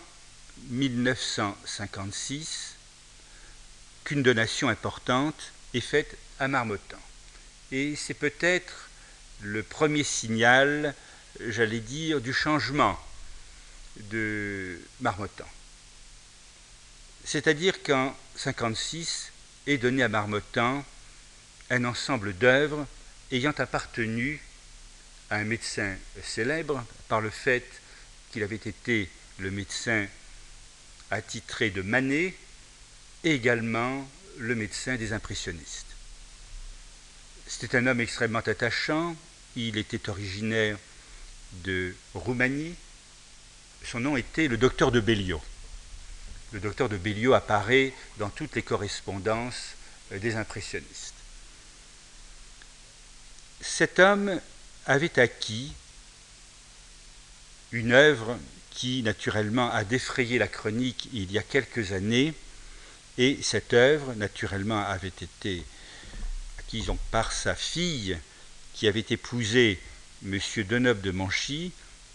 1956 0.71 2.75
qu'une 4.03 4.25
donation 4.25 4.69
importante 4.69 5.53
est 5.73 5.81
faite 5.81 6.19
à 6.41 6.49
Marmottan. 6.49 6.99
Et 7.71 7.95
c'est 7.95 8.15
peut-être 8.15 8.91
le 9.41 9.63
premier 9.63 10.03
signal, 10.03 10.97
j'allais 11.39 11.79
dire, 11.79 12.21
du 12.21 12.33
changement 12.33 12.99
de 13.97 14.81
Marmottan. 15.01 15.47
C'est-à-dire 17.25 17.85
qu'en 17.85 18.07
1956 18.07 19.31
est 19.69 19.79
donné 19.79 20.03
à 20.03 20.09
Marmottan 20.09 20.85
un 21.71 21.85
ensemble 21.85 22.37
d'œuvres 22.37 22.85
ayant 23.31 23.55
appartenu 23.59 24.43
à 25.31 25.37
un 25.37 25.45
médecin 25.45 25.95
célèbre 26.25 26.85
par 27.07 27.21
le 27.21 27.31
fait 27.31 27.65
qu'il 28.33 28.43
avait 28.43 28.57
été 28.57 29.09
le 29.41 29.51
médecin 29.51 30.07
attitré 31.11 31.71
de 31.71 31.83
Manet 31.83 32.35
et 33.25 33.31
également 33.35 34.09
le 34.39 34.55
médecin 34.55 34.97
des 34.97 35.13
impressionnistes. 35.13 35.87
C'était 37.47 37.77
un 37.77 37.87
homme 37.87 38.01
extrêmement 38.01 38.39
attachant, 38.39 39.17
il 39.57 39.77
était 39.77 40.09
originaire 40.09 40.79
de 41.65 41.95
Roumanie, 42.15 42.77
son 43.85 44.01
nom 44.01 44.17
était 44.17 44.47
le 44.47 44.57
docteur 44.57 44.93
de 44.93 45.01
Béliot. 45.01 45.43
Le 46.53 46.61
docteur 46.61 46.89
de 46.89 46.97
Béliot 46.97 47.35
apparaît 47.35 47.93
dans 48.19 48.31
toutes 48.31 48.55
les 48.55 48.63
correspondances 48.63 49.75
des 50.11 50.37
impressionnistes 50.37 51.15
cet 53.61 53.99
homme 53.99 54.41
avait 54.87 55.19
acquis 55.19 55.73
une 57.73 57.93
œuvre 57.93 58.39
qui 58.81 59.03
naturellement 59.03 59.71
a 59.71 59.85
défrayé 59.85 60.39
la 60.39 60.49
chronique 60.49 61.11
il 61.13 61.31
y 61.31 61.37
a 61.37 61.43
quelques 61.43 61.93
années, 61.93 62.33
et 63.19 63.39
cette 63.43 63.75
œuvre 63.75 64.15
naturellement 64.15 64.83
avait 64.83 65.09
été 65.09 65.63
acquise 66.59 66.91
par 67.11 67.31
sa 67.31 67.55
fille 67.55 68.17
qui 68.73 68.89
avait 68.89 69.05
épousé 69.11 69.79
M. 70.25 70.41
Denob 70.67 71.03
de 71.03 71.11
Manchy, 71.11 71.73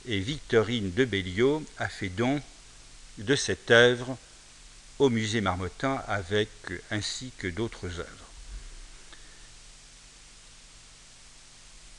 et 0.08 0.20
Victorine 0.20 0.92
de 0.92 1.06
Béliot 1.06 1.64
a 1.78 1.88
fait 1.88 2.10
don 2.10 2.42
de 3.20 3.36
cette 3.36 3.70
œuvre 3.70 4.18
au 4.98 5.12
musée 5.12 5.42
Marmottan 5.42 6.02
avec 6.08 6.50
ainsi 6.90 7.32
que 7.38 7.48
d'autres 7.48 8.00
œuvres. 8.00 8.26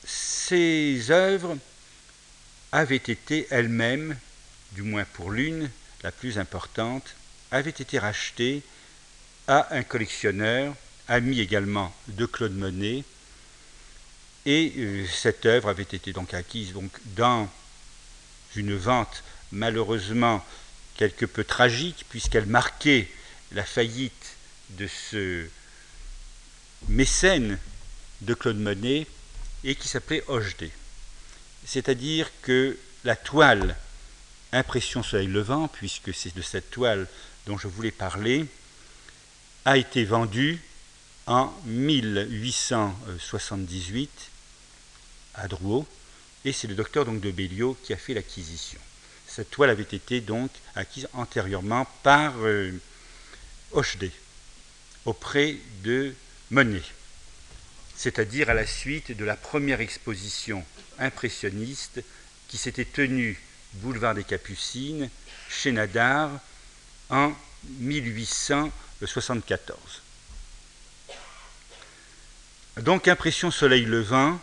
ces 0.05 1.09
œuvres 1.09 1.57
avaient 2.71 2.95
été 2.95 3.47
elles-mêmes, 3.49 4.17
du 4.73 4.81
moins 4.81 5.05
pour 5.13 5.31
l'une, 5.31 5.69
la 6.03 6.11
plus 6.11 6.37
importante, 6.37 7.15
avaient 7.51 7.69
été 7.69 7.99
rachetées 7.99 8.61
à 9.47 9.75
un 9.75 9.83
collectionneur, 9.83 10.75
ami 11.07 11.39
également 11.39 11.95
de 12.09 12.25
Claude 12.25 12.55
Monet, 12.55 13.03
et 14.45 14.73
euh, 14.77 15.05
cette 15.07 15.45
œuvre 15.45 15.69
avait 15.69 15.83
été 15.83 16.13
donc 16.13 16.33
acquise 16.33 16.73
donc, 16.73 16.91
dans 17.15 17.49
une 18.55 18.75
vente 18.75 19.23
malheureusement 19.51 20.43
quelque 20.95 21.25
peu 21.25 21.43
tragique, 21.43 22.05
puisqu'elle 22.09 22.45
marquait 22.45 23.09
la 23.51 23.63
faillite 23.63 24.35
de 24.71 24.87
ce 24.87 25.47
mécène 26.89 27.57
de 28.21 28.33
Claude 28.33 28.59
Monet, 28.59 29.07
et 29.63 29.75
qui 29.75 29.87
s'appelait 29.87 30.23
Hochdé. 30.27 30.71
C'est-à-dire 31.65 32.29
que 32.41 32.77
la 33.03 33.15
toile 33.15 33.75
Impression 34.53 35.03
Soleil 35.03 35.27
Levant, 35.27 35.67
puisque 35.67 36.13
c'est 36.13 36.33
de 36.35 36.41
cette 36.41 36.71
toile 36.71 37.07
dont 37.45 37.57
je 37.57 37.67
voulais 37.67 37.91
parler, 37.91 38.45
a 39.65 39.75
été 39.77 40.05
vendue 40.05 40.61
en 41.25 41.53
1878 41.65 44.09
à 45.35 45.47
Drouot, 45.47 45.85
et 46.45 46.53
c'est 46.53 46.67
le 46.67 46.75
docteur 46.75 47.05
donc 47.05 47.19
de 47.19 47.31
Béliot 47.31 47.75
qui 47.83 47.93
a 47.93 47.97
fait 47.97 48.13
l'acquisition. 48.13 48.79
Cette 49.27 49.49
toile 49.51 49.69
avait 49.69 49.83
été 49.83 50.21
donc 50.21 50.49
acquise 50.75 51.09
antérieurement 51.13 51.85
par 52.01 52.33
euh, 52.37 52.71
auprès 55.05 55.57
de 55.83 56.15
Monet, 56.49 56.81
c'est-à-dire 57.95 58.49
à 58.49 58.53
la 58.53 58.65
suite 58.65 59.11
de 59.11 59.25
la 59.25 59.35
première 59.35 59.81
exposition 59.81 60.63
impressionniste 60.97 62.01
qui 62.47 62.57
s'était 62.57 62.85
tenue 62.85 63.37
boulevard 63.73 64.15
des 64.15 64.23
Capucines 64.23 65.09
chez 65.49 65.71
Nadar 65.71 66.31
en 67.09 67.33
1874. 67.63 70.01
Donc 72.77 73.07
Impression 73.07 73.51
Soleil 73.51 73.85
Levant 73.85 74.39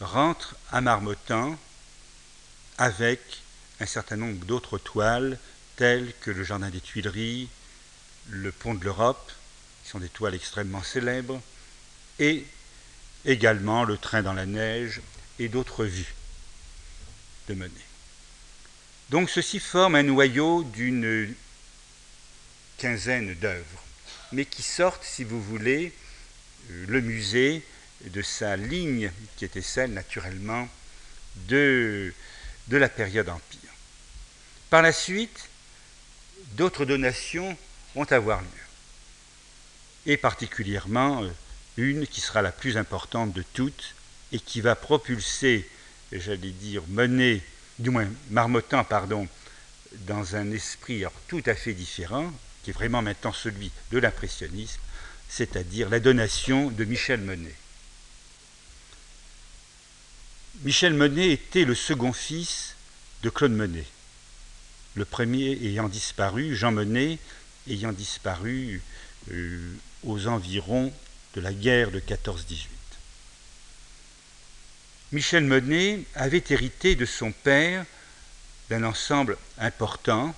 rentre 0.00 0.56
à 0.70 0.80
Marmottan 0.80 1.58
avec 2.78 3.20
un 3.80 3.86
certain 3.86 4.16
nombre 4.16 4.44
d'autres 4.44 4.78
toiles 4.78 5.38
telles 5.76 6.12
que 6.20 6.30
le 6.30 6.44
Jardin 6.44 6.70
des 6.70 6.80
Tuileries, 6.80 7.48
le 8.28 8.52
Pont 8.52 8.74
de 8.74 8.84
l'Europe, 8.84 9.32
qui 9.82 9.90
sont 9.90 9.98
des 9.98 10.08
toiles 10.08 10.34
extrêmement 10.34 10.82
célèbres, 10.82 11.40
et 12.18 12.46
également 13.24 13.84
le 13.84 13.96
Train 13.96 14.22
dans 14.22 14.32
la 14.32 14.46
neige 14.46 15.00
et 15.38 15.48
d'autres 15.48 15.84
vues 15.84 16.14
de 17.48 17.54
Monet. 17.54 17.91
Donc 19.12 19.28
ceci 19.28 19.60
forme 19.60 19.96
un 19.96 20.04
noyau 20.04 20.64
d'une 20.64 21.34
quinzaine 22.78 23.34
d'œuvres, 23.34 23.84
mais 24.32 24.46
qui 24.46 24.62
sortent, 24.62 25.04
si 25.04 25.22
vous 25.22 25.42
voulez, 25.42 25.92
euh, 26.70 26.86
le 26.88 27.02
musée 27.02 27.62
de 28.06 28.22
sa 28.22 28.56
ligne, 28.56 29.12
qui 29.36 29.44
était 29.44 29.60
celle 29.60 29.92
naturellement 29.92 30.66
de, 31.46 32.14
la 32.70 32.88
période 32.88 33.28
Empire. 33.28 33.74
Par 34.70 34.80
la 34.80 34.94
suite, 34.94 35.50
d'autres 36.52 36.86
donations 36.86 37.54
vont 37.94 38.10
avoir 38.10 38.40
lieu, 38.40 38.46
et 40.06 40.16
particulièrement 40.16 41.22
euh, 41.22 41.30
une 41.76 42.06
qui 42.06 42.22
sera 42.22 42.40
la 42.40 42.50
plus 42.50 42.78
importante 42.78 43.34
de 43.34 43.44
toutes 43.52 43.94
et 44.32 44.38
qui 44.38 44.62
va 44.62 44.74
propulser, 44.74 45.68
j'allais 46.12 46.52
dire, 46.52 46.82
mener, 46.88 47.42
du 47.82 47.90
moins 47.90 48.08
marmottant, 48.30 48.84
pardon, 48.84 49.28
dans 50.06 50.36
un 50.36 50.50
esprit 50.52 51.04
tout 51.28 51.42
à 51.46 51.54
fait 51.54 51.74
différent, 51.74 52.32
qui 52.62 52.70
est 52.70 52.72
vraiment 52.72 53.02
maintenant 53.02 53.32
celui 53.32 53.70
de 53.90 53.98
l'impressionnisme, 53.98 54.80
c'est-à-dire 55.28 55.90
la 55.90 56.00
donation 56.00 56.70
de 56.70 56.84
Michel 56.84 57.20
Monet. 57.20 57.54
Michel 60.62 60.94
Monet 60.94 61.30
était 61.32 61.64
le 61.64 61.74
second 61.74 62.12
fils 62.12 62.76
de 63.22 63.30
Claude 63.30 63.52
Monet, 63.52 63.86
le 64.94 65.04
premier 65.04 65.52
ayant 65.64 65.88
disparu, 65.88 66.54
Jean 66.54 66.72
Monet 66.72 67.18
ayant 67.68 67.92
disparu 67.92 68.82
euh, 69.30 69.74
aux 70.04 70.26
environs 70.26 70.92
de 71.34 71.40
la 71.40 71.52
guerre 71.52 71.90
de 71.90 72.00
14-18. 72.00 72.66
Michel 75.12 75.44
Monet 75.44 76.04
avait 76.14 76.42
hérité 76.48 76.96
de 76.96 77.04
son 77.04 77.32
père 77.32 77.84
d'un 78.70 78.82
ensemble 78.82 79.36
important 79.58 80.34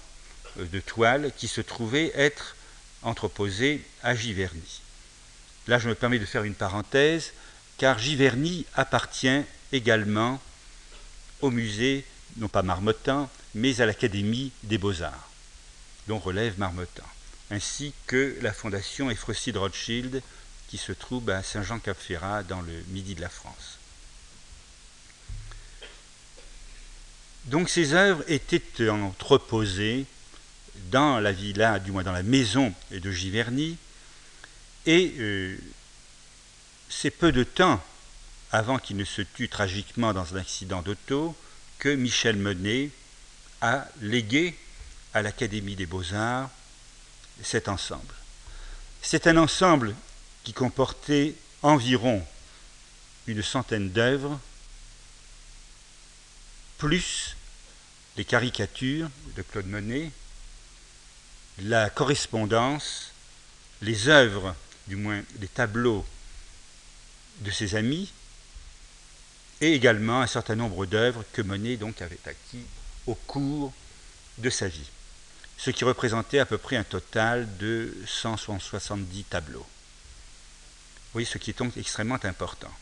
euh, 0.58 0.66
de 0.66 0.80
toiles 0.80 1.30
qui 1.36 1.46
se 1.46 1.60
trouvait 1.60 2.10
être 2.16 2.56
entreposé 3.02 3.82
à 4.02 4.16
Giverny. 4.16 4.80
Là, 5.68 5.78
je 5.78 5.88
me 5.88 5.94
permets 5.94 6.18
de 6.18 6.26
faire 6.26 6.42
une 6.42 6.56
parenthèse, 6.56 7.34
car 7.78 8.00
Giverny 8.00 8.66
appartient 8.74 9.42
également 9.72 10.40
au 11.40 11.52
musée, 11.52 12.04
non 12.38 12.48
pas 12.48 12.62
Marmottan, 12.62 13.30
mais 13.54 13.80
à 13.80 13.86
l'Académie 13.86 14.50
des 14.64 14.78
Beaux-Arts, 14.78 15.30
dont 16.08 16.18
relève 16.18 16.58
Marmottan, 16.58 17.06
ainsi 17.52 17.94
que 18.08 18.36
la 18.42 18.52
fondation 18.52 19.08
Efrocy 19.08 19.52
Rothschild, 19.52 20.20
qui 20.66 20.78
se 20.78 20.90
trouve 20.90 21.30
à 21.30 21.44
Saint-Jean-Cap-Ferrat, 21.44 22.42
dans 22.42 22.60
le 22.60 22.72
midi 22.88 23.14
de 23.14 23.20
la 23.20 23.28
France. 23.28 23.73
Donc 27.46 27.68
ces 27.68 27.92
œuvres 27.92 28.24
étaient 28.28 28.88
entreposées 28.88 30.06
dans 30.90 31.20
la 31.20 31.32
villa, 31.32 31.78
du 31.78 31.92
moins 31.92 32.02
dans 32.02 32.12
la 32.12 32.22
maison 32.22 32.72
de 32.90 33.10
Giverny, 33.10 33.76
et 34.86 35.14
euh, 35.18 35.56
c'est 36.88 37.10
peu 37.10 37.32
de 37.32 37.44
temps 37.44 37.82
avant 38.52 38.78
qu'il 38.78 38.96
ne 38.96 39.04
se 39.04 39.22
tue 39.22 39.48
tragiquement 39.48 40.12
dans 40.12 40.34
un 40.34 40.38
accident 40.38 40.82
d'auto 40.82 41.36
que 41.78 41.88
Michel 41.88 42.36
Monet 42.36 42.90
a 43.60 43.86
légué 44.00 44.56
à 45.12 45.22
l'Académie 45.22 45.76
des 45.76 45.86
beaux-arts 45.86 46.50
cet 47.42 47.68
ensemble. 47.68 48.14
C'est 49.02 49.26
un 49.26 49.36
ensemble 49.36 49.94
qui 50.44 50.52
comportait 50.52 51.34
environ 51.62 52.24
une 53.26 53.42
centaine 53.42 53.90
d'œuvres, 53.90 54.38
plus 56.78 57.36
les 58.16 58.24
caricatures 58.24 59.10
de 59.36 59.42
Claude 59.42 59.66
Monet, 59.66 60.10
la 61.58 61.90
correspondance, 61.90 63.12
les 63.82 64.08
œuvres, 64.08 64.54
du 64.86 64.96
moins 64.96 65.22
les 65.40 65.48
tableaux 65.48 66.04
de 67.40 67.50
ses 67.50 67.74
amis, 67.74 68.12
et 69.60 69.72
également 69.72 70.20
un 70.20 70.26
certain 70.26 70.56
nombre 70.56 70.86
d'œuvres 70.86 71.24
que 71.32 71.42
Monet 71.42 71.76
donc 71.76 72.02
avait 72.02 72.18
acquis 72.26 72.64
au 73.06 73.14
cours 73.14 73.72
de 74.38 74.50
sa 74.50 74.68
vie, 74.68 74.90
ce 75.56 75.70
qui 75.70 75.84
représentait 75.84 76.38
à 76.38 76.46
peu 76.46 76.58
près 76.58 76.76
un 76.76 76.84
total 76.84 77.56
de 77.58 77.94
170 78.06 79.24
tableaux. 79.24 79.66
Voyez 81.12 81.26
ce 81.26 81.38
qui 81.38 81.50
est 81.50 81.58
donc 81.58 81.76
extrêmement 81.76 82.18
important. 82.24 82.72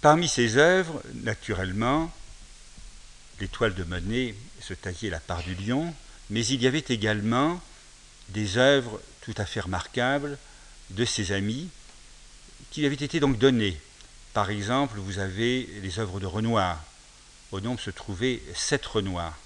Parmi 0.00 0.28
ces 0.28 0.56
œuvres, 0.56 1.02
naturellement, 1.14 2.10
l'étoile 3.38 3.74
de 3.74 3.84
Monet 3.84 4.34
se 4.60 4.72
taillait 4.72 5.10
la 5.10 5.20
part 5.20 5.42
du 5.42 5.54
lion, 5.54 5.94
mais 6.30 6.46
il 6.46 6.62
y 6.62 6.66
avait 6.66 6.84
également 6.88 7.60
des 8.30 8.56
œuvres 8.56 8.98
tout 9.20 9.34
à 9.36 9.44
fait 9.44 9.60
remarquables 9.60 10.38
de 10.90 11.04
ses 11.04 11.32
amis 11.32 11.68
qui 12.70 12.80
lui 12.80 12.86
avaient 12.86 12.94
été 12.94 13.20
donc 13.20 13.38
données. 13.38 13.78
Par 14.32 14.48
exemple, 14.48 14.98
vous 14.98 15.18
avez 15.18 15.68
les 15.82 15.98
œuvres 15.98 16.18
de 16.18 16.26
Renoir. 16.26 16.82
Au 17.52 17.60
nombre 17.60 17.80
se 17.80 17.90
trouvaient 17.90 18.40
sept 18.54 18.86
Renoirs, 18.86 19.36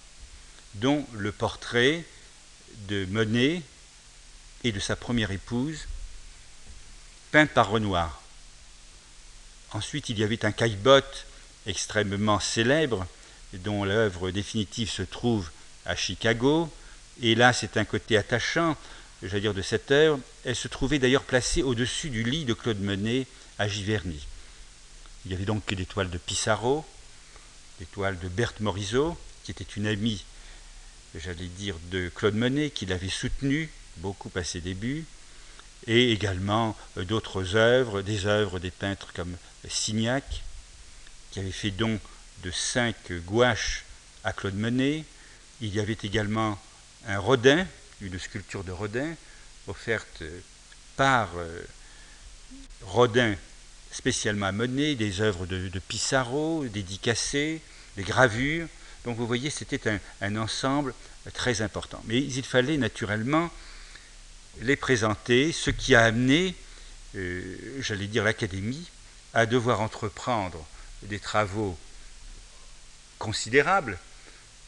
dont 0.74 1.04
le 1.14 1.32
portrait 1.32 2.04
de 2.86 3.06
Monet 3.06 3.62
et 4.62 4.70
de 4.70 4.80
sa 4.80 4.94
première 4.94 5.32
épouse, 5.32 5.88
peint 7.32 7.46
par 7.46 7.70
Renoir. 7.70 8.23
Ensuite, 9.74 10.08
il 10.08 10.20
y 10.20 10.24
avait 10.24 10.44
un 10.44 10.52
caillebotte 10.52 11.26
extrêmement 11.66 12.38
célèbre 12.38 13.06
dont 13.54 13.82
l'œuvre 13.84 14.30
définitive 14.30 14.88
se 14.88 15.02
trouve 15.02 15.50
à 15.84 15.96
Chicago. 15.96 16.72
Et 17.20 17.34
là, 17.34 17.52
c'est 17.52 17.76
un 17.76 17.84
côté 17.84 18.16
attachant, 18.16 18.76
j'allais 19.20 19.40
dire, 19.40 19.52
de 19.52 19.62
cette 19.62 19.90
œuvre. 19.90 20.20
Elle 20.44 20.54
se 20.54 20.68
trouvait 20.68 21.00
d'ailleurs 21.00 21.24
placée 21.24 21.64
au-dessus 21.64 22.08
du 22.10 22.22
lit 22.22 22.44
de 22.44 22.54
Claude 22.54 22.80
Monet 22.80 23.26
à 23.58 23.66
Giverny. 23.66 24.24
Il 25.26 25.32
y 25.32 25.34
avait 25.34 25.44
donc 25.44 25.66
des 25.74 25.86
toiles 25.86 26.10
de 26.10 26.18
Pissarro, 26.18 26.84
des 27.80 27.86
toiles 27.86 28.18
de 28.20 28.28
Berthe 28.28 28.60
Morisot, 28.60 29.16
qui 29.42 29.50
était 29.50 29.64
une 29.64 29.88
amie, 29.88 30.24
j'allais 31.16 31.46
dire, 31.46 31.74
de 31.90 32.12
Claude 32.14 32.36
Monet, 32.36 32.70
qui 32.70 32.86
l'avait 32.86 33.08
soutenu 33.08 33.68
beaucoup 33.96 34.30
à 34.36 34.44
ses 34.44 34.60
débuts, 34.60 35.04
et 35.88 36.12
également 36.12 36.76
euh, 36.96 37.04
d'autres 37.04 37.56
œuvres, 37.56 38.02
des 38.02 38.26
œuvres 38.26 38.58
des 38.58 38.70
peintres 38.70 39.12
comme 39.12 39.36
Signac, 39.68 40.42
qui 41.30 41.40
avait 41.40 41.50
fait 41.50 41.70
don 41.70 41.98
de 42.42 42.50
cinq 42.50 43.12
gouaches 43.26 43.84
à 44.22 44.32
Claude 44.32 44.54
Monet. 44.54 45.04
Il 45.60 45.74
y 45.74 45.80
avait 45.80 45.98
également 46.02 46.58
un 47.06 47.18
Rodin, 47.18 47.66
une 48.00 48.18
sculpture 48.18 48.64
de 48.64 48.72
Rodin, 48.72 49.14
offerte 49.66 50.22
par 50.96 51.30
euh, 51.36 51.62
Rodin 52.82 53.34
spécialement 53.90 54.46
à 54.46 54.52
Monet, 54.52 54.94
des 54.96 55.20
œuvres 55.20 55.46
de, 55.46 55.78
Pissarro, 55.78 56.64
dédicacées, 56.66 57.60
des 57.96 58.02
gravures. 58.02 58.66
Donc 59.04 59.16
vous 59.16 59.26
voyez, 59.26 59.50
c'était 59.50 60.00
un, 60.20 60.36
ensemble 60.36 60.94
très 61.32 61.62
important. 61.62 62.02
Mais 62.06 62.18
il 62.18 62.44
fallait 62.44 62.76
naturellement 62.76 63.50
les 64.60 64.76
présenter, 64.76 65.52
ce 65.52 65.70
qui 65.70 65.94
a 65.94 66.04
amené, 66.04 66.54
euh, 67.16 67.80
j'allais 67.80 68.06
dire, 68.06 68.24
l'Académie 68.24 68.88
à 69.34 69.46
devoir 69.46 69.80
entreprendre 69.80 70.64
des 71.02 71.18
travaux 71.18 71.76
considérable, 73.18 73.98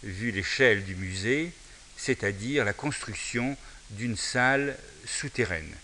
vu 0.02 0.32
l'échelle 0.32 0.84
du 0.84 0.96
musée, 0.96 1.52
c'est-à-dire 1.96 2.64
la 2.64 2.72
construction 2.72 3.56
d'une 3.90 4.16
salle 4.16 4.76
souterraine 5.06 5.74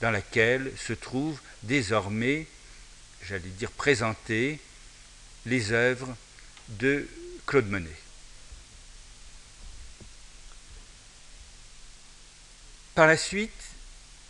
dans 0.00 0.10
laquelle 0.10 0.72
se 0.78 0.92
trouvent 0.92 1.40
désormais, 1.62 2.46
j'allais 3.22 3.48
dire, 3.48 3.70
présentées 3.70 4.58
les 5.44 5.72
œuvres 5.72 6.16
de 6.68 7.06
Claude 7.46 7.68
Monet. 7.68 7.88
Par 12.94 13.06
la 13.06 13.16
suite, 13.16 13.52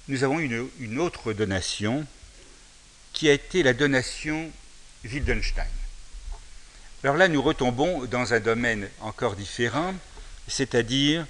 nous 0.08 0.24
avons 0.24 0.40
une, 0.40 0.68
une 0.80 0.98
autre 0.98 1.32
donation 1.32 2.06
qui 3.18 3.28
a 3.28 3.32
été 3.32 3.64
la 3.64 3.72
donation 3.72 4.48
Wildenstein. 5.02 5.66
Alors 7.02 7.16
là, 7.16 7.26
nous 7.26 7.42
retombons 7.42 8.04
dans 8.04 8.32
un 8.32 8.38
domaine 8.38 8.88
encore 9.00 9.34
différent, 9.34 9.92
c'est-à-dire 10.46 11.26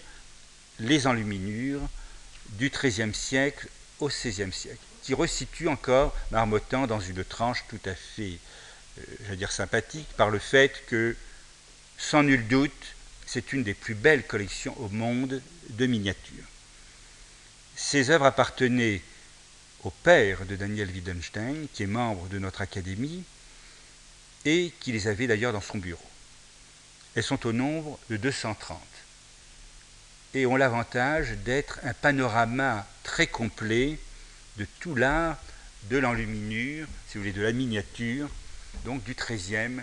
les 0.81 1.07
enluminures 1.07 1.81
du 2.51 2.69
XIIIe 2.69 3.15
siècle 3.15 3.69
au 4.01 4.09
XVIe 4.09 4.53
siècle, 4.53 4.77
qui 5.03 5.15
resitue 5.15 5.69
encore 5.69 6.15
Marmottan 6.31 6.87
dans 6.87 7.01
une 7.01 7.25
tranche 7.25 7.65
tout 7.71 7.81
à 7.87 7.95
fait, 7.95 8.37
euh, 8.99 9.03
je 9.25 9.31
veux 9.31 9.37
dire, 9.37 9.51
sympathique, 9.51 10.09
par 10.19 10.29
le 10.29 10.39
fait 10.39 10.85
que, 10.89 11.17
sans 11.97 12.23
nul 12.23 12.47
doute, 12.49 12.95
c'est 13.25 13.55
une 13.55 13.63
des 13.63 13.73
plus 13.73 13.95
belles 13.95 14.27
collections 14.27 14.79
au 14.79 14.91
monde 14.91 15.41
de 15.71 15.87
miniatures. 15.87 16.45
Ces 17.77 18.11
œuvres 18.11 18.27
appartenaient 18.27 19.01
au 19.89 19.91
père 20.03 20.45
de 20.45 20.55
Daniel 20.55 20.91
Wittgenstein, 20.91 21.67
qui 21.73 21.83
est 21.83 21.87
membre 21.87 22.29
de 22.29 22.39
notre 22.39 22.61
académie, 22.61 23.25
et 24.45 24.71
qui 24.81 24.93
les 24.93 25.09
avait 25.09 25.27
d'ailleurs 25.27 25.55
dans 25.55 25.63
son 25.63 25.79
bureau. 25.79 26.11
Elles 27.15 27.23
sont 27.23 27.47
au 27.47 27.53
nombre 27.53 27.99
de 28.11 28.19
230 28.19 28.79
et 30.35 30.45
ont 30.45 30.57
l'avantage 30.57 31.31
d'être 31.39 31.81
un 31.85 31.95
panorama 31.95 32.87
très 33.03 33.29
complet 33.29 33.99
de 34.59 34.67
tout 34.79 34.95
l'art 34.95 35.39
de 35.85 35.97
l'enluminure, 35.97 36.87
si 37.07 37.15
vous 37.15 37.23
voulez, 37.23 37.33
de 37.33 37.41
la 37.41 37.53
miniature, 37.53 38.29
donc 38.85 39.03
du 39.05 39.15
XIIIe 39.15 39.81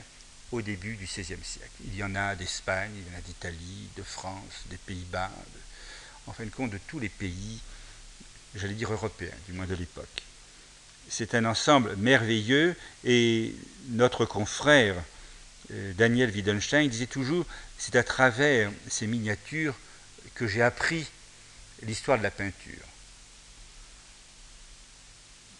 au 0.51 0.61
début 0.61 0.97
du 0.97 1.05
XVIe 1.05 1.43
siècle. 1.43 1.81
Il 1.83 1.95
y 1.95 2.03
en 2.03 2.13
a 2.13 2.35
d'Espagne, 2.35 2.91
il 2.95 3.11
y 3.11 3.15
en 3.15 3.17
a 3.17 3.21
d'Italie, 3.21 3.89
de 3.97 4.03
France, 4.03 4.65
des 4.69 4.77
Pays-Bas, 4.77 5.31
en 6.27 6.33
fin 6.33 6.45
de 6.45 6.51
compte 6.51 6.69
de 6.69 6.79
tous 6.87 6.99
les 6.99 7.09
pays, 7.09 7.59
j'allais 8.55 8.73
dire 8.73 8.91
européens, 8.91 9.35
du 9.47 9.53
moins 9.53 9.65
de 9.65 9.75
l'époque. 9.75 10.23
C'est 11.09 11.35
un 11.35 11.45
ensemble 11.45 11.95
merveilleux 11.97 12.75
et 13.03 13.53
notre 13.89 14.25
confrère 14.25 14.95
euh, 15.71 15.93
Daniel 15.93 16.31
Wittgenstein 16.31 16.89
disait 16.89 17.07
toujours, 17.07 17.45
c'est 17.77 17.95
à 17.95 18.03
travers 18.03 18.71
ces 18.87 19.07
miniatures 19.07 19.75
que 20.35 20.47
j'ai 20.47 20.61
appris 20.61 21.07
l'histoire 21.83 22.17
de 22.17 22.23
la 22.23 22.31
peinture. 22.31 22.85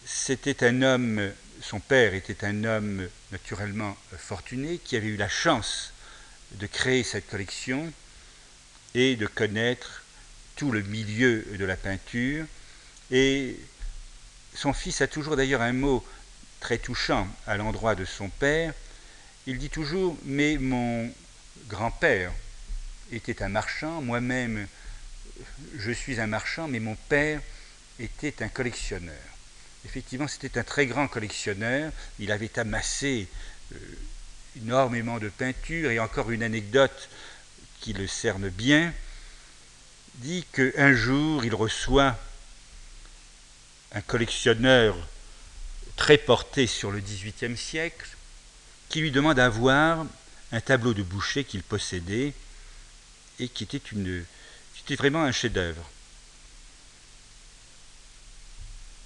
C'était 0.05 0.65
un 0.65 0.81
homme, 0.81 1.31
son 1.61 1.79
père 1.79 2.13
était 2.13 2.45
un 2.45 2.63
homme 2.63 3.07
naturellement 3.31 3.97
fortuné 4.17 4.77
qui 4.77 4.95
avait 4.95 5.07
eu 5.07 5.17
la 5.17 5.29
chance 5.29 5.91
de 6.51 6.67
créer 6.67 7.03
cette 7.03 7.27
collection 7.27 7.91
et 8.93 9.15
de 9.15 9.27
connaître 9.27 10.03
tout 10.55 10.71
le 10.71 10.83
milieu 10.83 11.45
de 11.57 11.65
la 11.65 11.75
peinture. 11.75 12.45
Et 13.11 13.59
son 14.53 14.73
fils 14.73 15.01
a 15.01 15.07
toujours 15.07 15.35
d'ailleurs 15.35 15.61
un 15.61 15.73
mot 15.73 16.05
très 16.59 16.77
touchant 16.77 17.27
à 17.45 17.57
l'endroit 17.57 17.95
de 17.95 18.05
son 18.05 18.29
père. 18.29 18.73
Il 19.47 19.59
dit 19.59 19.69
toujours, 19.69 20.17
mais 20.23 20.57
mon 20.57 21.11
grand-père 21.67 22.31
était 23.11 23.43
un 23.43 23.49
marchand, 23.49 24.01
moi-même 24.01 24.67
je 25.77 25.91
suis 25.91 26.19
un 26.19 26.27
marchand, 26.27 26.67
mais 26.67 26.79
mon 26.79 26.95
père 27.09 27.41
était 27.99 28.43
un 28.43 28.47
collectionneur. 28.47 29.13
Effectivement, 29.85 30.27
c'était 30.27 30.57
un 30.57 30.63
très 30.63 30.87
grand 30.87 31.07
collectionneur, 31.07 31.91
il 32.19 32.31
avait 32.31 32.57
amassé 32.57 33.27
euh, 33.73 33.77
énormément 34.57 35.19
de 35.19 35.29
peintures, 35.29 35.91
et 35.91 35.99
encore 35.99 36.31
une 36.31 36.43
anecdote 36.43 37.09
qui 37.81 37.93
le 37.93 38.07
cerne 38.07 38.49
bien, 38.49 38.93
dit 40.15 40.45
qu'un 40.53 40.93
jour 40.93 41.45
il 41.45 41.53
reçoit 41.53 42.17
un 43.95 44.01
collectionneur 44.01 44.95
très 45.95 46.17
porté 46.17 46.67
sur 46.67 46.91
le 46.91 46.99
XVIIIe 46.99 47.57
siècle, 47.57 48.05
qui 48.89 48.99
lui 48.99 49.09
demande 49.09 49.39
à 49.39 49.47
voir 49.47 50.05
un 50.51 50.61
tableau 50.61 50.93
de 50.93 51.01
Boucher 51.01 51.45
qu'il 51.45 51.63
possédait 51.63 52.33
et 53.39 53.47
qui 53.47 53.63
était, 53.63 53.81
une, 53.91 54.25
qui 54.73 54.81
était 54.81 54.95
vraiment 54.95 55.23
un 55.23 55.31
chef-d'œuvre. 55.31 55.89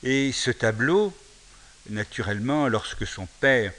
Et 0.01 0.31
ce 0.31 0.49
tableau, 0.49 1.15
naturellement, 1.89 2.67
lorsque 2.67 3.05
son 3.05 3.27
père 3.39 3.71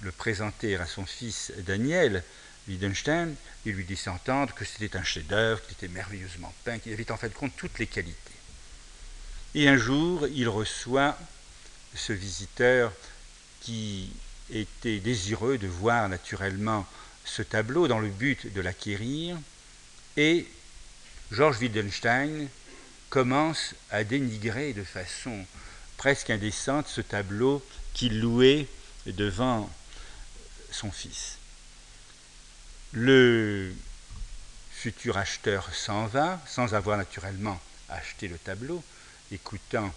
le 0.00 0.12
présentait 0.12 0.76
à 0.76 0.86
son 0.86 1.04
fils 1.04 1.52
Daniel 1.58 2.24
Wittgenstein, 2.68 3.34
il 3.66 3.74
lui 3.74 3.84
dit 3.84 3.96
s'entendre 3.96 4.54
que 4.54 4.64
c'était 4.64 4.96
un 4.96 5.04
chef-d'œuvre, 5.04 5.60
qu'il 5.62 5.72
était 5.72 5.88
merveilleusement 5.88 6.54
peint, 6.64 6.78
qu'il 6.78 6.92
avait 6.94 7.10
en 7.10 7.18
fait 7.18 7.34
compte 7.34 7.54
toutes 7.56 7.78
les 7.78 7.86
qualités. 7.86 8.31
Et 9.54 9.68
un 9.68 9.76
jour, 9.76 10.26
il 10.28 10.48
reçoit 10.48 11.18
ce 11.94 12.12
visiteur 12.12 12.92
qui 13.60 14.10
était 14.50 14.98
désireux 14.98 15.58
de 15.58 15.66
voir 15.66 16.08
naturellement 16.08 16.86
ce 17.24 17.42
tableau 17.42 17.86
dans 17.86 17.98
le 17.98 18.08
but 18.08 18.52
de 18.52 18.60
l'acquérir, 18.60 19.38
et 20.16 20.46
Georges 21.30 21.58
Wittgenstein 21.58 22.48
commence 23.10 23.74
à 23.90 24.04
dénigrer 24.04 24.72
de 24.72 24.84
façon 24.84 25.46
presque 25.98 26.30
indécente 26.30 26.88
ce 26.88 27.02
tableau 27.02 27.64
qu'il 27.92 28.20
louait 28.20 28.66
devant 29.06 29.70
son 30.70 30.90
fils. 30.90 31.36
Le 32.92 33.74
futur 34.70 35.18
acheteur 35.18 35.74
s'en 35.74 36.06
va, 36.06 36.40
sans 36.46 36.74
avoir 36.74 36.96
naturellement 36.96 37.60
acheté 37.90 38.28
le 38.28 38.38
tableau, 38.38 38.82
écoutant 39.32 39.92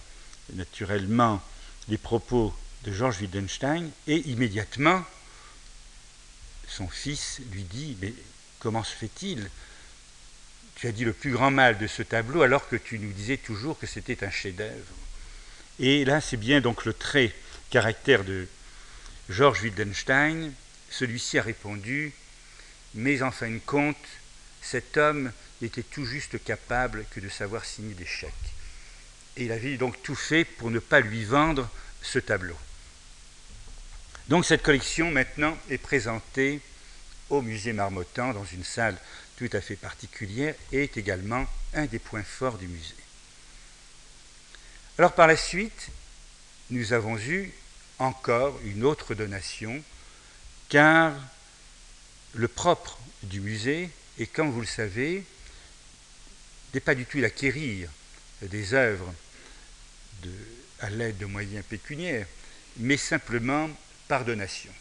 naturellement 0.54 1.41
les 1.88 1.98
propos 1.98 2.56
de 2.84 2.91
Georges 2.91 3.21
Wittgenstein, 3.21 3.89
et 4.08 4.17
immédiatement, 4.30 5.04
son 6.67 6.88
fils 6.88 7.41
lui 7.52 7.63
dit, 7.63 7.98
mais 8.02 8.13
comment 8.60 8.84
se 8.84 8.95
fait-il? 8.95 9.50
Tu 10.76 10.88
as 10.88 10.91
dit 10.91 11.06
le 11.06 11.13
plus 11.13 11.32
grand 11.32 11.52
mal 11.52 11.78
de 11.78 11.88
ce 11.88 12.04
tableau 12.04 12.41
alors 12.41 12.67
que 12.67 12.76
tu 12.76 13.00
nous 13.00 13.12
disais 13.12 13.38
toujours 13.38 13.80
que 13.80 13.88
c'était 13.88 14.24
un 14.24 14.30
chef-d'œuvre. 14.30 14.93
Et 15.80 16.06
là, 16.06 16.21
c'est 16.21 16.38
bien 16.38 16.62
donc 16.62 16.86
le 16.86 16.93
trait 16.93 17.34
caractère 17.69 18.24
de 18.24 18.48
Georges 19.30 19.62
Wittgenstein. 19.63 20.54
Celui-ci 20.89 21.39
a 21.39 21.43
répondu, 21.43 22.13
mais 22.93 23.21
en 23.21 23.32
fin 23.32 23.50
de 23.50 23.60
compte, 23.60 23.98
cet 24.62 24.98
homme 24.98 25.32
n'était 25.62 25.84
tout 25.84 26.06
juste 26.06 26.43
capable 26.43 27.06
que 27.12 27.19
de 27.19 27.30
savoir 27.30 27.65
signer 27.65 27.93
des 27.93 28.06
chèques. 28.06 28.55
Et 29.38 29.45
il 29.45 29.52
avait 29.52 29.78
donc 29.78 30.02
tout 30.02 30.15
fait 30.15 30.45
pour 30.45 30.71
ne 30.71 30.80
pas 30.80 31.00
lui 31.00 31.26
vendre 31.26 31.69
ce 32.02 32.19
tableau. 32.19 32.56
Donc 34.28 34.45
cette 34.45 34.63
collection 34.63 35.12
maintenant 35.12 35.58
est 35.69 35.78
présentée 35.78 36.62
au 37.30 37.41
musée 37.41 37.74
Marmottan 37.74 38.34
dans 38.34 38.45
une 38.45 38.63
salle 38.63 38.98
tout 39.38 39.50
à 39.54 39.62
fait 39.62 39.76
particulière 39.76 40.56
et 40.71 40.84
est 40.84 40.98
également 40.98 41.45
un 41.74 41.86
des 41.86 42.00
points 42.00 42.24
forts 42.24 42.58
du 42.58 42.67
musée. 42.67 42.95
Alors 44.98 45.13
par 45.13 45.28
la 45.28 45.36
suite, 45.36 45.89
nous 46.69 46.93
avons 46.93 47.17
eu 47.17 47.52
encore 48.00 48.60
une 48.63 48.84
autre 48.84 49.13
donation 49.13 49.84
car 50.69 51.13
le 52.34 52.48
propre 52.48 52.98
du 53.24 53.41
musée 53.41 53.89
est, 54.17 54.28
comme 54.28 54.52
vous 54.52 54.62
le 54.62 54.67
savez, 54.67 55.24
n'est 56.74 56.80
pas 56.80 56.95
du 56.95 57.06
tout 57.06 57.21
d'acquérir 57.21 57.89
des 58.41 58.74
œuvres 58.74 59.13
à 60.80 60.90
l'aide 60.90 61.18
de 61.18 61.26
moyens 61.26 61.66
pécuniaires, 61.66 62.28
mais 62.78 62.98
simplement 62.98 63.70
par 64.08 64.26
donation, 64.26 64.72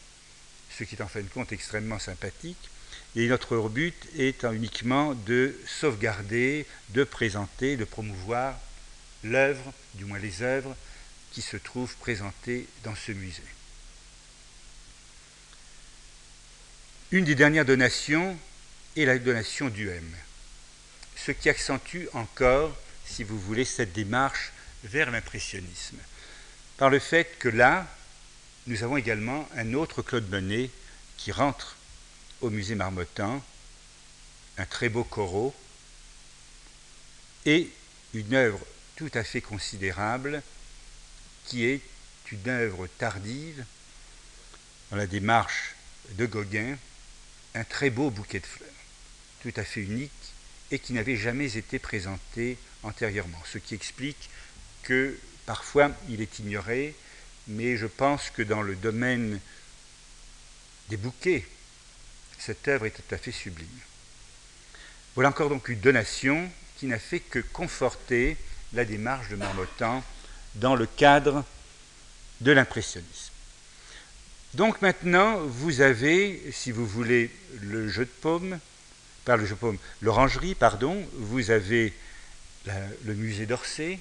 ce 0.77 0.85
qui 0.85 0.97
est 0.97 1.03
en 1.03 1.09
fin 1.09 1.21
de 1.21 1.29
compte 1.29 1.53
extrêmement 1.53 1.99
sympathique. 1.99 2.71
Et 3.17 3.29
notre 3.29 3.69
but 3.69 3.95
est 4.19 4.43
uniquement 4.43 5.15
de 5.15 5.57
sauvegarder, 5.67 6.67
de 6.91 7.05
présenter, 7.05 7.77
de 7.77 7.85
promouvoir 7.85 8.59
l'œuvre, 9.23 9.73
du 9.95 10.05
moins 10.05 10.19
les 10.19 10.43
œuvres, 10.43 10.77
qui 11.33 11.43
se 11.43 11.57
trouvent 11.57 11.95
présentées 11.97 12.67
dans 12.83 12.95
ce 12.95 13.13
musée. 13.13 13.43
Une 17.13 17.25
des 17.25 17.35
dernières 17.35 17.65
donations 17.65 18.37
est 18.97 19.05
la 19.05 19.19
donation 19.19 19.69
du 19.69 19.89
M, 19.89 20.05
ce 21.17 21.31
qui 21.31 21.49
accentue 21.49 22.07
encore, 22.13 22.77
si 23.07 23.23
vous 23.23 23.39
voulez, 23.39 23.65
cette 23.65 23.93
démarche 23.93 24.53
vers 24.85 25.11
l'impressionnisme, 25.11 25.99
par 26.77 26.91
le 26.91 26.99
fait 26.99 27.39
que 27.39 27.49
là, 27.49 27.87
nous 28.67 28.83
avons 28.83 28.97
également 28.97 29.49
un 29.57 29.75
autre 29.75 30.03
Claude 30.03 30.29
Monet 30.31 30.71
qui 31.17 31.33
rentre 31.33 31.77
au 32.41 32.51
musée 32.51 32.75
Marmottan, 32.75 33.43
un 34.59 34.67
très 34.67 34.89
beau 34.89 35.05
corot, 35.05 35.55
et 37.47 37.71
une 38.15 38.35
œuvre 38.35 38.61
tout 38.97 39.11
à 39.15 39.25
fait 39.25 39.41
considérable 39.41 40.43
qui 41.47 41.65
est 41.65 41.81
une 42.33 42.49
œuvre 42.49 42.87
tardive 42.87 43.65
dans 44.91 44.97
la 44.97 45.07
démarche 45.07 45.75
de 46.13 46.27
Gauguin, 46.27 46.77
un 47.55 47.65
très 47.65 47.91
beau 47.91 48.11
bouquet 48.11 48.41
de 48.41 48.47
fleurs, 48.47 48.69
tout 49.43 49.53
à 49.57 49.65
fait 49.65 49.81
unique 49.81 50.11
et 50.71 50.79
qui 50.79 50.93
n'avait 50.93 51.17
jamais 51.17 51.57
été 51.57 51.79
présenté 51.79 52.59
antérieurement, 52.83 53.41
ce 53.45 53.59
qui 53.59 53.75
explique 53.75 54.31
que 54.85 55.19
parfois 55.47 55.91
il 56.09 56.21
est 56.21 56.39
ignoré, 56.39 56.95
mais 57.49 57.77
je 57.77 57.87
pense 57.87 58.31
que 58.31 58.43
dans 58.43 58.63
le 58.63 58.77
domaine 58.77 59.41
des 60.89 60.97
bouquets, 60.97 61.47
cette 62.39 62.69
œuvre 62.69 62.87
est 62.87 62.91
tout 62.91 63.15
à 63.15 63.19
fait 63.19 63.33
sublime. 63.33 63.69
Voilà 65.15 65.31
encore 65.31 65.49
donc 65.49 65.69
une 65.69 65.81
donation 65.81 66.51
qui 66.77 66.87
n'a 66.87 66.99
fait 66.99 67.21
que 67.21 67.39
conforter 67.39 68.37
la 68.73 68.85
démarche 68.85 69.29
de 69.29 69.37
Marmottan 69.37 70.03
dans 70.57 70.75
le 70.75 70.87
cadre 70.87 71.45
de 72.41 72.53
l'impressionnisme. 72.53 73.33
Donc 74.55 74.83
maintenant, 74.83 75.39
vous 75.41 75.81
avez, 75.81 76.53
si 76.53 76.71
vous 76.71 76.87
voulez, 76.87 77.31
le 77.61 77.89
jeu 77.89 78.05
de 78.05 78.11
paume, 78.11 78.59
par 79.25 79.37
le 79.37 79.47
jeu 79.47 79.55
de 79.55 79.61
paume, 79.61 79.79
l'orangerie, 80.01 80.55
pardon, 80.55 81.05
vous 81.15 81.51
avez 81.51 81.93
le 83.05 83.15
musée 83.15 83.47
d'Orsay 83.47 83.99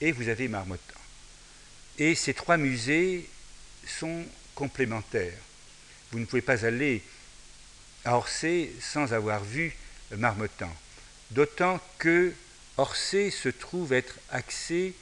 et 0.00 0.12
vous 0.12 0.28
avez 0.28 0.48
Marmottan. 0.48 1.00
Et 1.98 2.14
ces 2.14 2.34
trois 2.34 2.56
musées 2.56 3.28
sont 3.86 4.24
complémentaires. 4.54 5.38
Vous 6.12 6.18
ne 6.18 6.24
pouvez 6.24 6.42
pas 6.42 6.64
aller 6.64 7.02
à 8.04 8.16
Orsay 8.16 8.70
sans 8.80 9.12
avoir 9.12 9.42
vu 9.42 9.74
Marmottan. 10.12 10.74
D'autant 11.30 11.80
que 11.98 12.32
Orsay 12.76 13.30
se 13.30 13.48
trouve 13.48 13.92
être 13.92 14.14
axé 14.30 14.94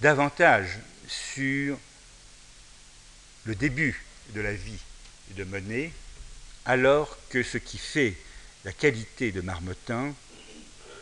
davantage 0.00 0.78
sur 1.06 1.78
le 3.44 3.54
début 3.54 4.02
de 4.34 4.40
la 4.40 4.52
vie 4.52 4.80
de 5.30 5.44
Monet, 5.44 5.92
alors 6.64 7.16
que 7.28 7.42
ce 7.42 7.58
qui 7.58 7.78
fait 7.78 8.14
la 8.64 8.72
qualité 8.72 9.32
de 9.32 9.40
Marmottan, 9.40 10.14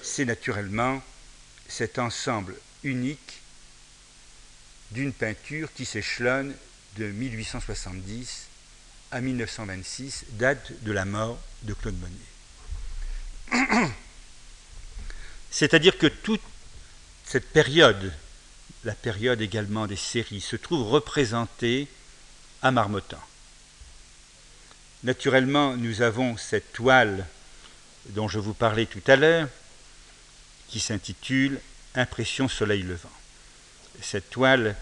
c'est 0.02 0.24
naturellement 0.24 1.02
cet 1.68 1.98
ensemble 1.98 2.56
unique 2.86 3.40
d'une 4.92 5.12
peinture 5.12 5.68
qui 5.74 5.84
s'échelonne 5.84 6.54
de 6.96 7.06
1870 7.06 8.46
à 9.10 9.20
1926, 9.20 10.24
date 10.30 10.72
de 10.82 10.92
la 10.92 11.04
mort 11.04 11.38
de 11.62 11.74
Claude 11.74 11.98
Monet. 12.00 13.90
C'est-à-dire 15.50 15.98
que 15.98 16.06
toute 16.06 16.40
cette 17.24 17.50
période, 17.50 18.12
la 18.84 18.94
période 18.94 19.40
également 19.40 19.86
des 19.86 19.96
séries, 19.96 20.40
se 20.40 20.56
trouve 20.56 20.88
représentée 20.88 21.88
à 22.62 22.70
Marmottan. 22.70 23.20
Naturellement, 25.02 25.76
nous 25.76 26.02
avons 26.02 26.36
cette 26.36 26.72
toile 26.72 27.26
dont 28.10 28.28
je 28.28 28.38
vous 28.38 28.54
parlais 28.54 28.86
tout 28.86 29.02
à 29.06 29.16
l'heure, 29.16 29.48
qui 30.68 30.80
s'intitule 30.80 31.60
Impression 31.96 32.46
soleil 32.48 32.82
levant. 32.82 33.10
Cette 34.02 34.28
toile 34.30 34.76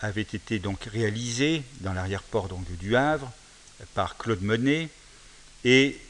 avait 0.00 0.22
été 0.22 0.58
donc 0.58 0.84
réalisée 0.84 1.62
dans 1.80 1.92
l'arrière-port 1.92 2.48
du 2.80 2.96
Havre 2.96 3.30
par 3.94 4.16
Claude 4.16 4.42
Monet 4.42 4.88
et 5.64 6.00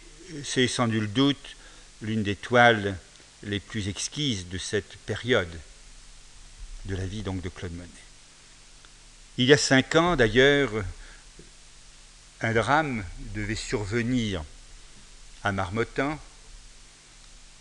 c'est 0.45 0.69
sans 0.69 0.87
nul 0.87 1.13
doute 1.13 1.57
l'une 2.03 2.23
des 2.23 2.37
toiles 2.37 2.97
les 3.43 3.61
plus 3.61 3.89
exquises 3.89 4.49
de 4.49 4.59
cette 4.59 4.97
période 4.99 5.61
de 6.87 6.97
la 6.97 7.07
vie 7.07 7.23
donc 7.23 7.41
de 7.41 7.49
Claude 7.49 7.73
Monet. 7.73 7.89
Il 9.37 9.47
y 9.47 9.53
a 9.53 9.59
cinq 9.59 9.97
ans 9.97 10.15
d'ailleurs, 10.15 10.71
un 12.41 12.53
drame 12.53 13.05
devait 13.35 13.55
survenir 13.55 14.45
à 15.43 15.51
Marmottan, 15.51 16.19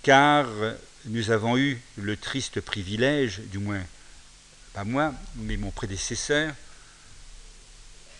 car 0.03 0.45
nous 1.05 1.31
avons 1.31 1.57
eu 1.57 1.79
le 1.97 2.15
triste 2.17 2.61
privilège, 2.61 3.39
du 3.39 3.59
moins 3.59 3.83
pas 4.73 4.83
moi, 4.83 5.13
mais 5.35 5.57
mon 5.57 5.71
prédécesseur, 5.71 6.53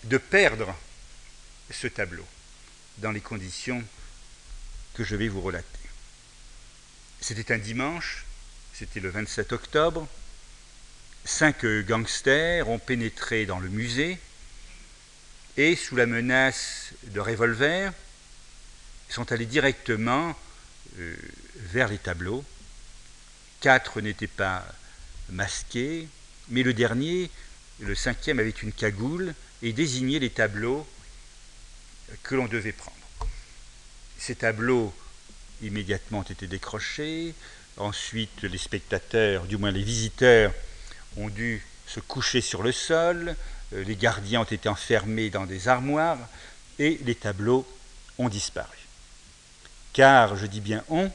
de 0.04 0.18
perdre 0.18 0.76
ce 1.72 1.88
tableau 1.88 2.26
dans 3.00 3.12
les 3.12 3.22
conditions 3.22 3.84
que 4.94 5.04
je 5.04 5.16
vais 5.16 5.30
vous 5.30 5.42
relater. 5.42 5.68
C'était 7.22 7.54
un 7.54 7.58
dimanche, 7.58 8.26
c'était 8.74 9.00
le 9.00 9.10
27 9.10 9.54
octobre. 9.54 10.08
Cinq 11.26 11.66
gangsters 11.66 12.68
ont 12.70 12.80
pénétré 12.80 13.46
dans 13.46 13.60
le 13.60 13.70
musée 13.70 14.20
et, 15.58 15.76
sous 15.76 15.96
la 15.96 16.06
menace 16.06 16.92
de 17.04 17.20
revolvers, 17.20 17.94
sont 19.10 19.32
allés 19.32 19.46
directement 19.46 20.36
euh, 21.00 21.16
vers 21.56 21.88
les 21.88 21.98
tableaux. 21.98 22.44
Quatre 23.64 24.02
n'étaient 24.02 24.28
pas 24.28 24.62
masqués, 25.30 26.10
mais 26.50 26.64
le 26.64 26.74
dernier, 26.74 27.32
le 27.80 27.96
cinquième, 27.96 28.40
avait 28.40 28.50
une 28.50 28.74
cagoule 28.74 29.34
et 29.62 29.72
désignait 29.72 30.20
les 30.20 30.32
tableaux 30.32 30.86
que 32.24 32.36
l'on 32.36 32.48
devait 32.48 32.74
prendre. 32.74 32.98
Ces 34.20 34.36
tableaux 34.36 34.94
immédiatement 35.62 36.20
ont 36.20 36.24
été 36.24 36.46
décrochés. 36.46 37.34
Ensuite, 37.78 38.42
les 38.42 38.58
spectateurs, 38.58 39.46
du 39.46 39.56
moins 39.56 39.72
les 39.72 39.82
visiteurs, 39.82 40.52
ont 41.16 41.30
dû 41.30 41.66
se 41.88 42.02
coucher 42.02 42.42
sur 42.42 42.64
le 42.64 42.74
sol. 42.74 43.34
Euh, 43.72 43.86
les 43.86 43.96
gardiens 43.96 44.42
ont 44.42 44.44
été 44.44 44.68
enfermés 44.68 45.30
dans 45.30 45.46
des 45.46 45.70
armoires 45.70 46.20
et 46.80 47.00
les 47.06 47.16
tableaux 47.16 47.66
ont 48.18 48.28
disparu. 48.28 48.78
Car, 49.94 50.36
je 50.36 50.48
dis 50.48 50.60
bien 50.60 50.84
on, 50.90 51.10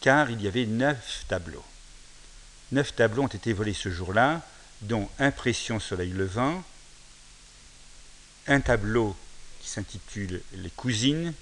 car 0.00 0.30
il 0.30 0.42
y 0.42 0.48
avait 0.48 0.66
neuf 0.66 1.24
tableaux. 1.28 1.64
Neuf 2.72 2.94
tableaux 2.94 3.24
ont 3.24 3.28
été 3.28 3.52
volés 3.52 3.74
ce 3.74 3.90
jour-là, 3.90 4.42
dont 4.82 5.08
Impression 5.18 5.80
soleil 5.80 6.10
levant, 6.10 6.62
un 8.46 8.60
tableau 8.60 9.16
qui 9.60 9.68
s'intitule 9.68 10.42
Les 10.52 10.70
cousines, 10.70 11.34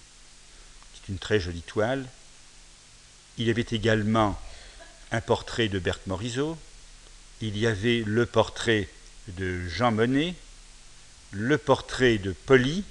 qui 0.95 1.01
est 1.03 1.13
une 1.13 1.19
très 1.19 1.39
jolie 1.39 1.63
toile. 1.63 2.07
Il 3.39 3.47
y 3.47 3.51
avait 3.51 3.67
également 3.71 4.41
un 5.13 5.21
portrait 5.21 5.69
de 5.69 5.79
Berthe 5.79 6.07
Morisot, 6.07 6.57
il 7.41 7.59
y 7.59 7.67
avait 7.67 8.03
le 8.07 8.25
portrait 8.25 8.89
de 9.29 9.69
Jean 9.69 9.93
Monnet, 9.93 10.35
le 11.33 11.59
portrait 11.59 12.19
de 12.19 12.33
Polly, 12.33 12.83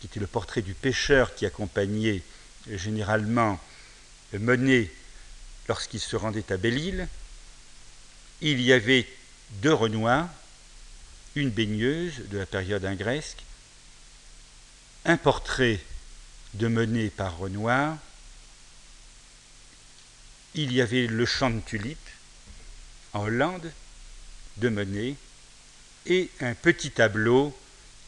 qui 0.00 0.06
était 0.06 0.20
le 0.20 0.26
portrait 0.26 0.62
du 0.62 0.74
pêcheur 0.74 1.34
qui 1.34 1.46
accompagnait 1.46 2.22
généralement 2.70 3.60
Monet 4.34 4.90
lorsqu'il 5.68 6.00
se 6.00 6.16
rendait 6.16 6.52
à 6.52 6.56
Belle-Île, 6.56 7.08
il 8.40 8.60
y 8.60 8.72
avait 8.72 9.06
deux 9.62 9.72
Renois, 9.72 10.28
une 11.34 11.50
baigneuse 11.50 12.28
de 12.28 12.38
la 12.38 12.46
période 12.46 12.84
ingresque, 12.84 13.42
un 15.04 15.16
portrait 15.16 15.80
de 16.54 16.68
Monet 16.68 17.10
par 17.10 17.38
Renoir, 17.38 17.98
il 20.54 20.72
y 20.72 20.80
avait 20.80 21.06
le 21.06 21.26
champ 21.26 21.50
de 21.50 21.60
tulipes 21.60 21.98
en 23.12 23.20
Hollande 23.24 23.70
de 24.56 24.68
Monet 24.68 25.16
et 26.06 26.30
un 26.40 26.54
petit 26.54 26.90
tableau 26.90 27.56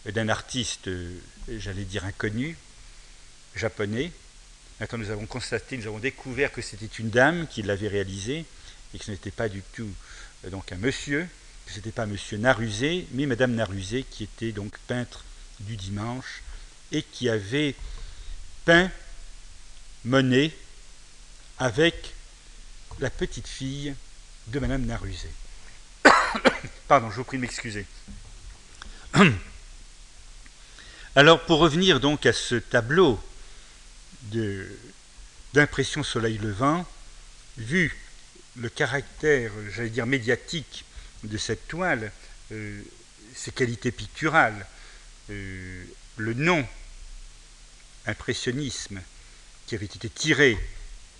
d'un 0.06 0.28
artiste, 0.28 0.88
j'allais 1.48 1.84
dire 1.84 2.04
inconnu, 2.04 2.56
japonais. 3.54 4.12
Maintenant, 4.80 4.98
nous 4.98 5.10
avons 5.10 5.26
constaté, 5.26 5.76
nous 5.76 5.86
avons 5.88 5.98
découvert 5.98 6.52
que 6.52 6.62
c'était 6.62 6.86
une 6.86 7.10
dame 7.10 7.48
qui 7.48 7.62
l'avait 7.62 7.88
réalisé 7.88 8.44
et 8.94 8.98
que 8.98 9.04
ce 9.04 9.10
n'était 9.10 9.32
pas 9.32 9.48
du 9.48 9.62
tout 9.72 9.90
euh, 10.44 10.50
donc 10.50 10.70
un 10.72 10.76
monsieur, 10.76 11.26
que 11.66 11.72
ce 11.72 11.78
n'était 11.78 11.90
pas 11.90 12.06
monsieur 12.06 12.38
Narusé, 12.38 13.06
mais 13.12 13.26
madame 13.26 13.54
Narusé 13.54 14.04
qui 14.08 14.24
était 14.24 14.52
donc 14.52 14.78
peintre 14.86 15.24
du 15.60 15.76
dimanche 15.76 16.42
et 16.92 17.02
qui 17.02 17.28
avait 17.28 17.74
peint 18.64 18.90
Monet 20.04 20.52
avec 21.58 22.14
la 23.00 23.10
petite 23.10 23.48
fille 23.48 23.94
de 24.46 24.60
madame 24.60 24.86
Narusé. 24.86 25.28
Pardon, 26.88 27.10
je 27.10 27.16
vous 27.16 27.24
prie 27.24 27.36
de 27.36 27.42
m'excuser. 27.42 27.84
Alors, 31.16 31.44
pour 31.46 31.58
revenir 31.58 31.98
donc 31.98 32.26
à 32.26 32.32
ce 32.32 32.54
tableau 32.54 33.20
d'impression 35.54 36.02
soleil 36.02 36.38
levant, 36.38 36.86
vu 37.56 37.94
le 38.56 38.68
caractère, 38.68 39.52
j'allais 39.74 39.90
dire, 39.90 40.06
médiatique 40.06 40.84
de 41.24 41.36
cette 41.38 41.68
toile, 41.68 42.12
euh, 42.52 42.80
ses 43.34 43.52
qualités 43.52 43.92
picturales, 43.92 44.66
euh, 45.30 45.84
le 46.16 46.34
nom 46.34 46.66
impressionnisme 48.06 49.00
qui 49.66 49.74
avait 49.74 49.86
été 49.86 50.08
tiré 50.08 50.58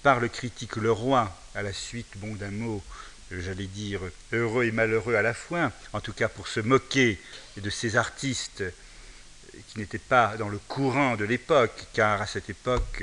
par 0.03 0.21
le 0.21 0.29
critique 0.29 0.77
Leroy, 0.77 1.31
à 1.55 1.63
la 1.63 1.73
suite 1.73 2.09
bon, 2.17 2.35
d'un 2.35 2.51
mot, 2.51 2.83
j'allais 3.31 3.67
dire, 3.67 4.01
heureux 4.33 4.65
et 4.65 4.73
malheureux 4.73 5.15
à 5.15 5.23
la 5.23 5.35
fois, 5.35 5.71
en 5.93 6.01
tout 6.01 6.13
cas 6.13 6.29
pour 6.29 6.49
se 6.49 6.61
moquer 6.61 7.21
de 7.57 7.71
ces 7.71 7.97
artistes 7.97 8.65
qui 9.69 9.79
n'étaient 9.79 9.99
pas 9.99 10.37
dans 10.37 10.49
le 10.49 10.59
courant 10.59 11.17
de 11.17 11.25
l'époque, 11.25 11.87
car 11.93 12.23
à 12.23 12.27
cette 12.27 12.51
époque, 12.51 13.03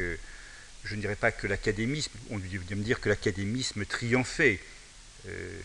je 0.86 0.96
ne 0.96 1.02
dirais 1.02 1.16
pas 1.16 1.32
que 1.32 1.48
l'académisme, 1.48 2.12
on 2.30 2.38
lui 2.38 2.60
me 2.60 2.84
dire 2.84 3.02
que 3.02 3.10
l'académisme 3.10 3.86
triomphait 3.86 4.60
euh, 5.28 5.60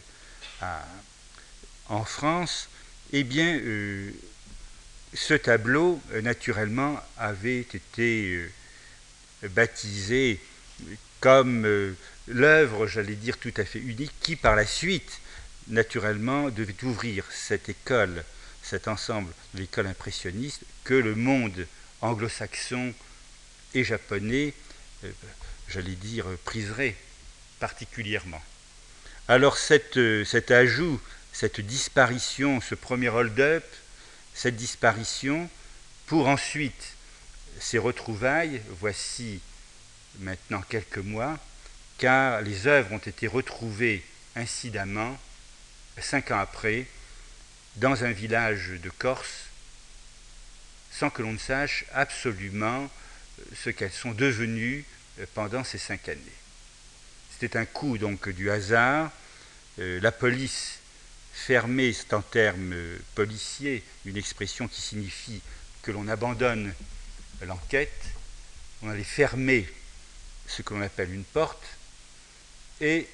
en 1.89 2.05
France, 2.05 2.69
eh 3.13 3.25
bien, 3.25 3.59
euh, 3.59 4.11
ce 5.13 5.35
tableau, 5.35 6.01
euh, 6.13 6.23
naturellement, 6.23 7.01
avait 7.19 7.61
été 7.61 8.49
baptisé 9.43 10.41
comme 11.21 11.95
l'œuvre, 12.29 12.87
j'allais 12.87 13.15
dire, 13.15 13.39
tout 13.39 13.53
à 13.57 13.65
fait 13.65 13.81
unique, 13.81 14.13
qui 14.21 14.37
par 14.37 14.55
la 14.55 14.67
suite, 14.67 15.21
naturellement, 15.69 16.49
devait 16.51 16.85
ouvrir 16.85 17.25
cette 17.31 17.69
école, 17.69 18.25
cet 18.71 18.87
ensemble 18.87 19.33
de 19.55 19.61
l'école 19.61 19.89
impressionniste 19.89 20.63
que 20.85 20.95
le 20.95 21.17
monde 21.17 21.67
anglo-saxon 22.03 22.95
et 23.75 23.83
japonais 23.83 24.55
euh, 25.05 25.11
j'allais 25.69 25.97
dire, 25.97 26.27
priserait 26.45 26.97
particulièrement. 27.59 28.41
Alors 29.27 29.57
euh, 29.97 30.25
cet 30.25 30.51
ajout, 30.53 31.01
cette 31.33 31.61
disparition, 31.61 32.61
ce 32.61 32.77
premier 32.77 33.09
hold-up, 33.09 33.65
cette 34.35 34.57
disparition, 34.57 35.51
pour 36.07 36.29
ensuite 36.29 36.95
ces 37.59 37.79
retrouvailles, 37.79 38.63
voici 38.81 39.41
maintenant 40.21 40.63
quelques 40.63 40.99
mois, 40.99 41.39
car 41.99 42.41
les 42.43 42.69
œuvres 42.69 42.93
ont 42.93 42.99
été 42.99 43.27
retrouvées 43.27 44.05
incidemment, 44.37 45.19
cinq 45.99 46.31
ans 46.31 46.39
après, 46.39 46.87
dans 47.77 48.05
un 48.05 48.13
village 48.13 48.73
de 48.83 48.91
Corse, 48.91 49.47
sans 50.91 51.11
que 51.11 51.23
l'on 51.23 51.33
ne 51.33 51.39
sache 51.39 51.85
absolument 51.93 52.91
ce 53.57 53.71
qu'elles 53.71 53.93
sont 53.93 54.13
devenues 54.13 54.85
euh, 55.19 55.27
pendant 55.35 55.65
ces 55.65 55.79
cinq 55.79 56.09
années. 56.09 56.21
C'était 57.33 57.57
un 57.57 57.65
coup 57.65 57.97
donc 57.97 58.29
du 58.29 58.51
hasard. 58.51 59.11
Euh, 59.79 60.01
la 60.01 60.13
police 60.13 60.79
fermée, 61.33 61.93
c'est 61.93 62.13
en 62.13 62.23
termes 62.23 62.73
euh, 62.73 62.99
policiers, 63.15 63.83
une 64.05 64.17
expression 64.17 64.69
qui 64.69 64.81
signifie 64.81 65.41
que 65.83 65.91
l'on 65.91 66.09
abandonne 66.09 66.75
l'enquête. 67.43 68.05
On 68.83 68.91
allait 68.91 69.05
fermer 69.05 69.69
ce 70.47 70.63
que 70.63 70.75
l'on 70.75 70.83
appelle 70.83 71.13
une 71.13 71.25
porte. 71.25 71.65
Et 72.81 73.09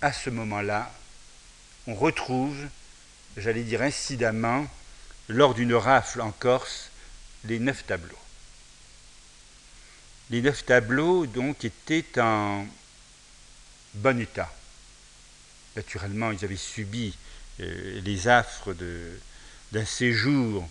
à 0.00 0.12
ce 0.12 0.30
moment-là, 0.30 0.92
on 1.86 1.94
retrouve, 1.94 2.56
j'allais 3.38 3.62
dire 3.62 3.82
incidemment, 3.82 4.66
lors 5.28 5.54
d'une 5.54 5.74
rafle 5.74 6.20
en 6.20 6.32
Corse, 6.32 6.90
les 7.44 7.58
neuf 7.58 7.86
tableaux. 7.86 8.18
Les 10.30 10.42
neuf 10.42 10.64
tableaux, 10.64 11.26
donc, 11.26 11.64
étaient 11.64 12.20
en 12.20 12.66
bon 13.94 14.20
état. 14.20 14.52
Naturellement, 15.76 16.32
ils 16.32 16.44
avaient 16.44 16.56
subi 16.56 17.16
euh, 17.60 18.00
les 18.02 18.28
affres 18.28 18.74
d'un 19.72 19.84
séjour, 19.84 20.68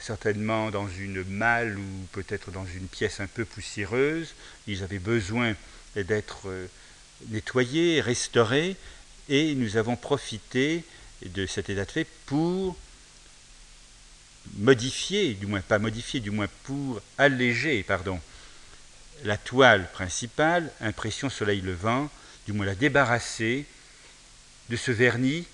certainement 0.00 0.70
dans 0.70 0.88
une 0.88 1.24
malle 1.24 1.78
ou 1.78 2.06
peut-être 2.12 2.50
dans 2.50 2.66
une 2.66 2.88
pièce 2.88 3.20
un 3.20 3.26
peu 3.26 3.44
poussiéreuse. 3.44 4.34
Ils 4.66 4.82
avaient 4.82 4.98
besoin 4.98 5.54
d'être 5.94 6.48
euh, 6.48 6.66
nettoyés, 7.28 8.00
restaurés, 8.00 8.76
et 9.28 9.54
nous 9.54 9.76
avons 9.76 9.96
profité 9.96 10.84
de 11.26 11.46
cet 11.46 11.70
état 11.70 11.84
de 11.84 11.90
fait 11.90 12.06
pour 12.26 12.76
modifier, 14.54 15.34
du 15.34 15.46
moins 15.46 15.60
pas 15.60 15.78
modifier, 15.78 16.20
du 16.20 16.30
moins 16.30 16.48
pour 16.64 17.00
alléger, 17.18 17.82
pardon, 17.82 18.20
la 19.24 19.36
toile 19.36 19.90
principale, 19.92 20.72
impression 20.80 21.28
soleil 21.28 21.60
levant, 21.60 22.08
du 22.46 22.52
moins 22.52 22.66
la 22.66 22.74
débarrasser 22.74 23.66
de 24.70 24.76
ce 24.76 24.90
vernis 24.90 25.46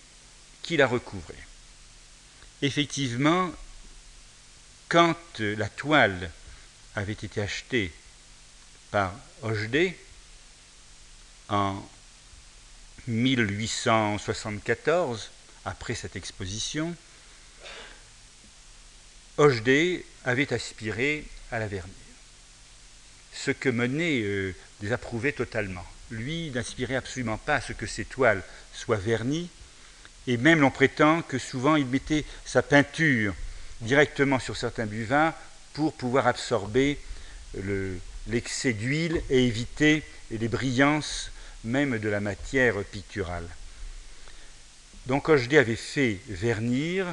qui 0.63 0.77
la 0.77 0.87
recouvrait. 0.87 1.35
Effectivement, 2.63 3.51
quand 4.89 5.41
la 5.41 5.69
toile 5.69 6.31
avait 6.95 7.13
été 7.13 7.41
achetée 7.41 7.93
par 8.91 9.13
Hochdé 9.43 9.99
en 11.49 11.83
1874, 13.09 15.31
après 15.67 15.95
cette 15.95 16.17
exposition, 16.17 16.95
Hochdé 19.37 20.07
avait 20.25 20.53
aspiré 20.55 21.27
à 21.53 21.59
la 21.59 21.67
vernis 21.67 21.93
ce 23.35 23.51
que 23.51 23.69
Monet 23.69 24.23
euh, 24.23 24.55
désapprouvait 24.81 25.33
totalement. 25.33 25.85
Lui 26.11 26.51
n'aspirait 26.51 26.97
absolument 26.97 27.37
pas 27.37 27.57
à 27.57 27.61
ce 27.61 27.75
que 27.75 27.87
ses 27.87 28.05
toiles 28.05 28.43
soient 28.73 28.97
vernies, 28.97 29.51
et 30.27 30.39
même 30.39 30.61
l'on 30.61 30.71
prétend 30.71 31.21
que 31.23 31.39
souvent 31.39 31.77
il 31.77 31.87
mettait 31.87 32.25
sa 32.45 32.63
peinture 32.63 33.35
directement 33.83 34.39
sur 34.39 34.57
certains 34.57 34.87
buvains 34.87 35.35
pour 35.75 35.93
pouvoir 35.93 36.27
absorber 36.27 36.99
l'excès 38.29 38.73
d'huile 38.73 39.21
et 39.29 39.47
éviter 39.47 40.03
les 40.31 40.49
brillances 40.49 41.31
même 41.65 41.99
de 41.99 42.09
la 42.09 42.21
matière 42.21 42.83
picturale. 42.85 43.49
Donc 45.07 45.29
Hochdé 45.29 45.59
avait 45.59 45.77
fait 45.77 46.19
vernir, 46.29 47.07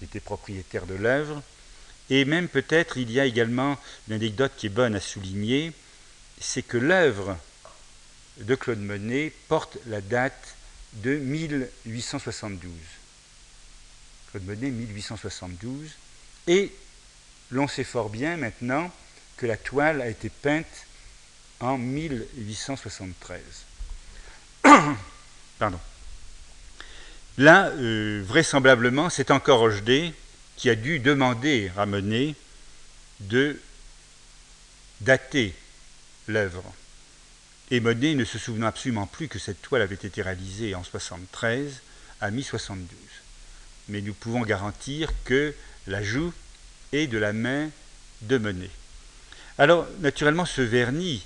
il 0.00 0.04
était 0.04 0.20
propriétaire 0.20 0.86
de 0.86 0.94
l'œuvre, 0.94 1.42
et 2.10 2.24
même 2.24 2.48
peut-être 2.48 2.96
il 2.96 3.10
y 3.10 3.20
a 3.20 3.24
également 3.24 3.78
une 4.06 4.14
anecdote 4.14 4.52
qui 4.56 4.66
est 4.66 4.70
bonne 4.70 4.94
à 4.94 5.00
souligner, 5.00 5.72
c'est 6.40 6.62
que 6.62 6.76
l'œuvre 6.76 7.36
de 8.38 8.54
Claude 8.54 8.80
Monet 8.80 9.32
porte 9.48 9.78
la 9.86 10.00
date 10.00 10.56
de 10.94 11.16
1872. 11.16 12.70
Claude 14.30 14.44
Monet 14.44 14.70
1872. 14.70 15.90
Et 16.46 16.72
l'on 17.50 17.68
sait 17.68 17.84
fort 17.84 18.10
bien 18.10 18.36
maintenant 18.36 18.90
que 19.36 19.46
la 19.46 19.56
toile 19.56 20.00
a 20.00 20.08
été 20.08 20.28
peinte 20.30 20.86
en 21.60 21.78
1873. 21.78 23.40
Pardon. 25.58 25.80
Là, 27.38 27.68
euh, 27.68 28.20
vraisemblablement, 28.26 29.10
c'est 29.10 29.30
encore 29.30 29.60
Rochedé 29.60 30.12
qui 30.56 30.70
a 30.70 30.74
dû 30.74 30.98
demander 30.98 31.70
à 31.76 31.86
Monet 31.86 32.34
de 33.20 33.60
dater 35.02 35.54
l'œuvre. 36.26 36.64
Et 37.70 37.78
Monet, 37.78 38.16
ne 38.16 38.24
se 38.24 38.38
souvenant 38.38 38.66
absolument 38.66 39.06
plus 39.06 39.28
que 39.28 39.38
cette 39.38 39.62
toile 39.62 39.82
avait 39.82 39.94
été 39.94 40.20
réalisée 40.20 40.74
en 40.74 40.82
73, 40.82 41.80
a 42.20 42.30
mis 42.32 42.42
72. 42.42 42.88
Mais 43.88 44.00
nous 44.00 44.14
pouvons 44.14 44.42
garantir 44.42 45.12
que 45.24 45.54
l'ajout 45.86 46.34
est 46.90 47.06
de 47.06 47.18
la 47.18 47.32
main 47.32 47.70
de 48.22 48.36
Monet. 48.36 48.70
Alors, 49.58 49.86
naturellement, 50.00 50.44
ce 50.44 50.62
vernis 50.62 51.24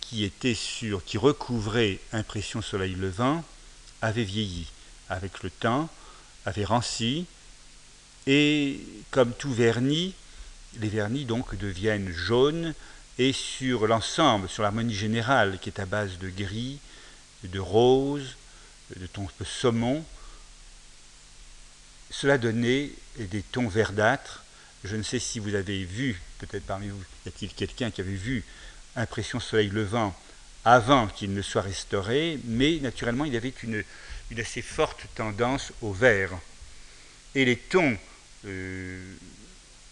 qui 0.00 0.22
était 0.22 0.54
sur, 0.54 1.04
qui 1.04 1.18
recouvrait 1.18 1.98
impression 2.12 2.62
soleil 2.62 2.94
levant, 2.94 3.44
avait 4.00 4.22
vieilli 4.22 4.68
avec 5.10 5.42
le 5.42 5.50
temps, 5.50 5.90
avait 6.46 6.64
ranci, 6.64 7.26
et 8.26 8.80
comme 9.10 9.32
tout 9.34 9.52
vernis, 9.52 10.14
les 10.78 10.88
vernis 10.88 11.24
donc 11.24 11.56
deviennent 11.56 12.10
jaunes 12.10 12.74
et 13.18 13.32
sur 13.32 13.86
l'ensemble, 13.86 14.48
sur 14.48 14.62
l'harmonie 14.62 14.94
générale 14.94 15.58
qui 15.60 15.68
est 15.68 15.80
à 15.80 15.86
base 15.86 16.18
de 16.18 16.30
gris, 16.30 16.78
de 17.44 17.58
rose, 17.58 18.36
de 18.96 19.06
tons 19.06 19.28
de 19.38 19.44
saumon, 19.44 20.04
cela 22.10 22.38
donnait 22.38 22.90
des 23.18 23.42
tons 23.42 23.68
verdâtres. 23.68 24.44
Je 24.84 24.96
ne 24.96 25.02
sais 25.02 25.18
si 25.18 25.38
vous 25.38 25.54
avez 25.54 25.84
vu, 25.84 26.20
peut-être 26.38 26.66
parmi 26.66 26.88
vous, 26.88 27.02
y 27.26 27.28
a-t-il 27.28 27.52
quelqu'un 27.52 27.90
qui 27.90 28.00
avait 28.00 28.10
vu 28.12 28.44
Impression 28.96 29.40
Soleil 29.40 29.68
Levant 29.68 30.16
avant 30.64 31.06
qu'il 31.06 31.32
ne 31.32 31.42
soit 31.42 31.62
restauré, 31.62 32.38
mais 32.44 32.78
naturellement 32.80 33.24
il 33.24 33.36
avait 33.36 33.54
une, 33.62 33.82
une 34.30 34.40
assez 34.40 34.62
forte 34.62 35.06
tendance 35.14 35.72
au 35.82 35.92
vert. 35.92 36.32
Et 37.34 37.44
les 37.44 37.56
tons 37.56 37.96
euh, 38.46 39.14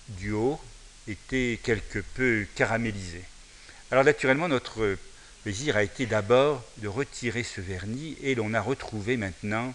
du 0.09 0.32
haut 0.32 0.61
était 1.07 1.59
quelque 1.62 2.01
peu 2.01 2.47
caramélisé. 2.55 3.22
Alors 3.91 4.05
naturellement, 4.05 4.49
notre 4.49 4.97
plaisir 5.43 5.76
a 5.76 5.82
été 5.82 6.07
d'abord 6.07 6.62
de 6.78 6.89
retirer 6.89 7.43
ce 7.43 7.61
vernis 7.61 8.16
et 8.22 8.34
l'on 8.34 8.55
a 8.55 8.61
retrouvé 8.61 9.16
maintenant 9.16 9.74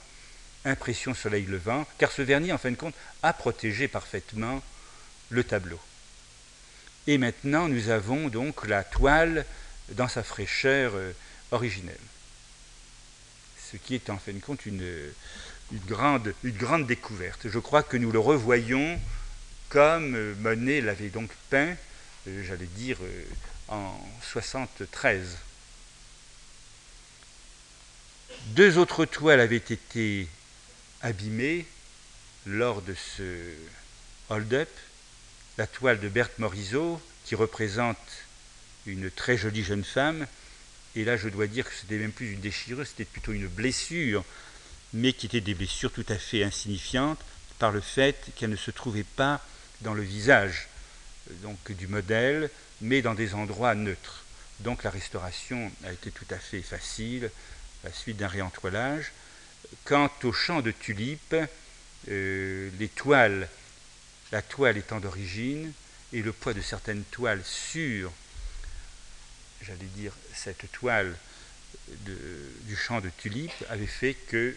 impression 0.65 1.13
soleil 1.13 1.45
levant, 1.45 1.85
car 1.97 2.11
ce 2.11 2.21
vernis, 2.21 2.53
en 2.53 2.57
fin 2.57 2.71
de 2.71 2.75
compte, 2.75 2.95
a 3.21 3.33
protégé 3.33 3.87
parfaitement 3.87 4.61
le 5.29 5.43
tableau. 5.43 5.79
Et 7.07 7.17
maintenant, 7.17 7.67
nous 7.67 7.89
avons 7.89 8.29
donc 8.29 8.65
la 8.65 8.83
toile 8.83 9.45
dans 9.89 10.07
sa 10.07 10.23
fraîcheur 10.23 10.93
euh, 10.95 11.11
originelle. 11.51 11.97
Ce 13.73 13.77
qui 13.77 13.95
est 13.95 14.11
en 14.11 14.19
fin 14.19 14.33
de 14.33 14.39
compte 14.39 14.67
une, 14.67 14.87
grande, 15.87 16.35
grande 16.45 16.85
découverte. 16.85 17.47
Je 17.49 17.57
crois 17.57 17.81
que 17.81 17.97
nous 17.97 18.11
le 18.11 18.19
revoyons 18.19 18.99
comme 19.69 20.13
euh, 20.13 20.35
Monet 20.35 20.79
l'avait 20.79 21.09
donc 21.09 21.31
peint, 21.49 21.75
euh, 22.27 22.43
j'allais 22.45 22.67
dire, 22.67 22.99
en 23.69 23.91
73. 24.21 25.37
Deux 28.49 28.77
autres 28.77 29.05
toiles 29.05 29.39
avaient 29.39 29.55
été 29.55 30.27
abîmées 31.01 31.65
lors 32.45 32.83
de 32.83 32.93
ce 32.93 33.55
hold-up. 34.29 34.69
La 35.57 35.65
toile 35.65 35.99
de 35.99 36.09
Berthe 36.09 36.37
Morisot, 36.37 37.01
qui 37.25 37.33
représente 37.33 37.97
une 38.85 39.09
très 39.09 39.35
jolie 39.35 39.63
jeune 39.63 39.83
femme, 39.83 40.27
et 40.95 41.05
là 41.05 41.17
je 41.17 41.29
dois 41.29 41.47
dire 41.47 41.65
que 41.65 41.75
c'était 41.75 41.97
même 41.97 42.11
plus 42.11 42.31
une 42.31 42.41
déchirure, 42.41 42.85
c'était 42.85 43.05
plutôt 43.05 43.33
une 43.33 43.47
blessure, 43.47 44.23
mais 44.93 45.13
qui 45.13 45.25
était 45.25 45.41
des 45.41 45.55
blessures 45.55 45.91
tout 45.91 46.05
à 46.09 46.17
fait 46.17 46.43
insignifiantes 46.43 47.19
par 47.59 47.71
le 47.71 47.81
fait 47.81 48.31
qu'elle 48.35 48.51
ne 48.51 48.55
se 48.55 48.71
trouvait 48.71 49.05
pas 49.15 49.41
dans 49.81 49.93
le 49.93 50.03
visage 50.03 50.67
donc, 51.41 51.71
du 51.71 51.87
modèle, 51.87 52.49
mais 52.81 53.01
dans 53.01 53.13
des 53.13 53.33
endroits 53.33 53.75
neutres. 53.75 54.23
Donc 54.59 54.83
la 54.83 54.89
restauration 54.89 55.71
a 55.85 55.91
été 55.91 56.11
tout 56.11 56.25
à 56.29 56.37
fait 56.37 56.61
facile, 56.61 57.29
à 57.83 57.87
la 57.87 57.93
suite 57.93 58.17
d'un 58.17 58.27
réentoilage. 58.27 59.11
Quant 59.85 60.11
au 60.23 60.31
champ 60.31 60.61
de 60.61 60.71
tulipes, 60.71 61.35
euh, 62.09 62.69
les 62.79 62.89
toiles, 62.89 63.47
la 64.31 64.41
toile 64.41 64.77
étant 64.77 64.99
d'origine, 64.99 65.71
et 66.11 66.21
le 66.21 66.31
poids 66.31 66.53
de 66.53 66.61
certaines 66.61 67.03
toiles 67.05 67.43
sur, 67.43 68.11
j'allais 69.65 69.89
dire, 69.95 70.13
cette 70.33 70.71
toile 70.71 71.15
du 71.87 72.75
champ 72.75 73.01
de 73.01 73.09
tulipes 73.09 73.51
avait 73.69 73.87
fait 73.87 74.15
qu'il 74.29 74.55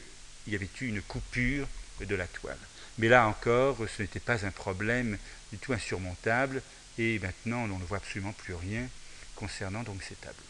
y 0.48 0.54
avait 0.54 0.68
eu 0.80 0.86
une 0.86 1.02
coupure 1.02 1.66
de 2.00 2.14
la 2.14 2.26
toile. 2.26 2.58
Mais 2.98 3.08
là 3.08 3.26
encore, 3.26 3.78
ce 3.94 4.02
n'était 4.02 4.20
pas 4.20 4.44
un 4.44 4.50
problème 4.50 5.18
du 5.52 5.58
tout 5.58 5.72
insurmontable, 5.72 6.62
et 6.98 7.18
maintenant 7.18 7.64
on 7.64 7.78
ne 7.78 7.84
voit 7.84 7.98
absolument 7.98 8.32
plus 8.32 8.54
rien 8.54 8.88
concernant 9.34 9.82
donc 9.82 10.02
ces 10.02 10.14
tableaux. 10.14 10.42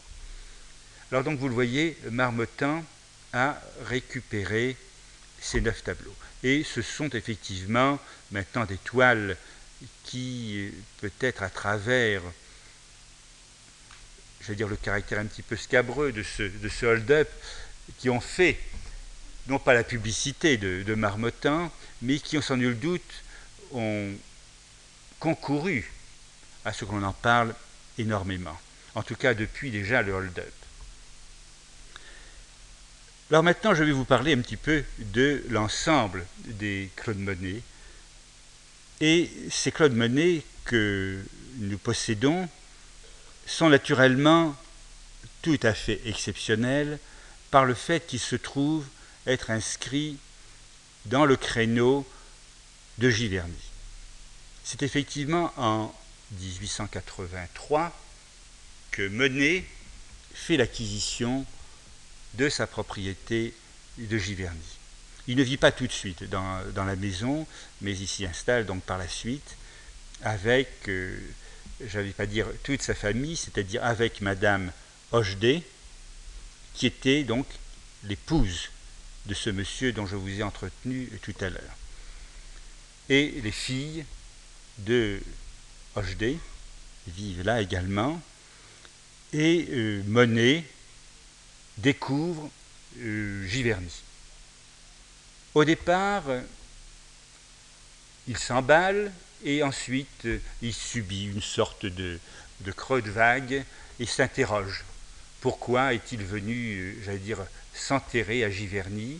Alors 1.11 1.23
donc 1.23 1.39
vous 1.39 1.47
le 1.47 1.53
voyez, 1.53 1.97
Marmottan 2.11 2.83
a 3.33 3.61
récupéré 3.85 4.77
ces 5.39 5.61
neuf 5.61 5.83
tableaux. 5.83 6.15
Et 6.43 6.63
ce 6.63 6.81
sont 6.81 7.09
effectivement 7.09 7.99
maintenant 8.31 8.65
des 8.65 8.77
toiles 8.77 9.37
qui, 10.03 10.71
peut-être 11.01 11.43
à 11.43 11.49
travers, 11.49 12.21
je 14.47 14.53
vais 14.53 14.55
dire 14.55 14.69
le 14.69 14.77
caractère 14.77 15.19
un 15.19 15.25
petit 15.25 15.41
peu 15.41 15.57
scabreux 15.57 16.13
de 16.13 16.23
ce, 16.23 16.85
hold-up, 16.85 17.27
qui 17.97 18.09
ont 18.09 18.21
fait, 18.21 18.57
non 19.47 19.59
pas 19.59 19.73
la 19.73 19.83
publicité 19.83 20.55
de, 20.55 20.83
de 20.83 20.95
Marmottan, 20.95 21.69
mais 22.01 22.17
qui, 22.19 22.41
sans 22.41 22.55
nul 22.55 22.79
doute, 22.79 23.01
ont 23.73 24.09
concouru 25.19 25.91
à 26.63 26.71
ce 26.71 26.85
qu'on 26.85 27.03
en 27.03 27.11
parle 27.11 27.53
énormément. 27.97 28.57
En 28.95 29.03
tout 29.03 29.17
cas, 29.17 29.33
depuis 29.33 29.69
déjà 29.69 30.01
le 30.01 30.13
hold-up. 30.13 30.53
Alors 33.29 33.43
maintenant, 33.43 33.75
je 33.75 33.83
vais 33.83 33.91
vous 33.91 34.05
parler 34.05 34.31
un 34.31 34.39
petit 34.39 34.55
peu 34.55 34.85
de 34.99 35.43
l'ensemble 35.49 36.25
des 36.45 36.89
Claude 36.95 37.19
Monet. 37.19 37.61
Et 39.01 39.29
ces 39.51 39.73
Claude 39.73 39.93
Monet 39.93 40.41
que 40.63 41.21
nous 41.57 41.77
possédons 41.77 42.47
sont 43.47 43.69
naturellement 43.69 44.55
tout 45.41 45.59
à 45.63 45.73
fait 45.73 46.01
exceptionnels 46.05 46.99
par 47.49 47.65
le 47.65 47.73
fait 47.73 48.05
qu'ils 48.05 48.19
se 48.19 48.35
trouvent 48.35 48.87
être 49.25 49.49
inscrits 49.49 50.17
dans 51.05 51.25
le 51.25 51.35
créneau 51.35 52.05
de 52.97 53.09
Giverny. 53.09 53.53
C'est 54.63 54.83
effectivement 54.83 55.53
en 55.57 55.93
1883 56.39 57.97
que 58.91 59.07
Monet 59.07 59.65
fait 60.33 60.57
l'acquisition 60.57 61.45
de 62.33 62.49
sa 62.49 62.67
propriété 62.67 63.53
de 63.97 64.17
Giverny. 64.17 64.77
Il 65.27 65.37
ne 65.37 65.43
vit 65.43 65.57
pas 65.57 65.71
tout 65.71 65.87
de 65.87 65.91
suite 65.91 66.23
dans, 66.23 66.61
la 66.75 66.95
maison, 66.95 67.47
mais 67.81 67.97
il 67.97 68.07
s'y 68.07 68.25
installe 68.25 68.65
donc 68.65 68.83
par 68.83 68.97
la 68.97 69.07
suite 69.07 69.55
avec, 70.21 70.69
euh, 70.87 71.19
je 71.85 71.97
n'allais 71.97 72.11
pas 72.11 72.25
dire 72.25 72.47
toute 72.63 72.81
sa 72.81 72.95
famille, 72.95 73.35
c'est-à-dire 73.35 73.83
avec 73.83 74.21
Madame 74.21 74.71
Hochdé, 75.11 75.63
qui 76.73 76.85
était 76.85 77.23
donc 77.23 77.45
l'épouse 78.03 78.69
de 79.25 79.33
ce 79.33 79.49
monsieur 79.49 79.91
dont 79.91 80.05
je 80.05 80.15
vous 80.15 80.39
ai 80.39 80.43
entretenu 80.43 81.09
tout 81.21 81.35
à 81.41 81.49
l'heure. 81.49 81.77
Et 83.09 83.41
les 83.43 83.51
filles 83.51 84.05
de 84.79 85.21
Hochdé 85.95 86.37
vivent 87.07 87.43
là 87.43 87.61
également. 87.61 88.21
Et 89.33 89.67
euh, 89.71 90.03
Monet, 90.05 90.63
découvre 91.77 92.49
euh, 92.99 93.45
Giverny. 93.47 93.91
Au 95.53 95.63
départ, 95.63 96.23
il 98.27 98.37
s'emballe 98.37 99.11
et 99.43 99.63
ensuite 99.63 100.25
euh, 100.25 100.39
il 100.61 100.73
subit 100.73 101.25
une 101.25 101.41
sorte 101.41 101.85
de, 101.85 102.19
creux 102.75 103.01
de 103.01 103.11
vague 103.11 103.63
et 103.99 104.05
s'interroge. 104.05 104.83
Pourquoi 105.41 105.93
est-il 105.93 106.23
venu, 106.23 106.79
euh, 106.79 107.03
j'allais 107.03 107.17
dire, 107.19 107.45
s'enterrer 107.73 108.43
à 108.43 108.49
Giverny? 108.49 109.19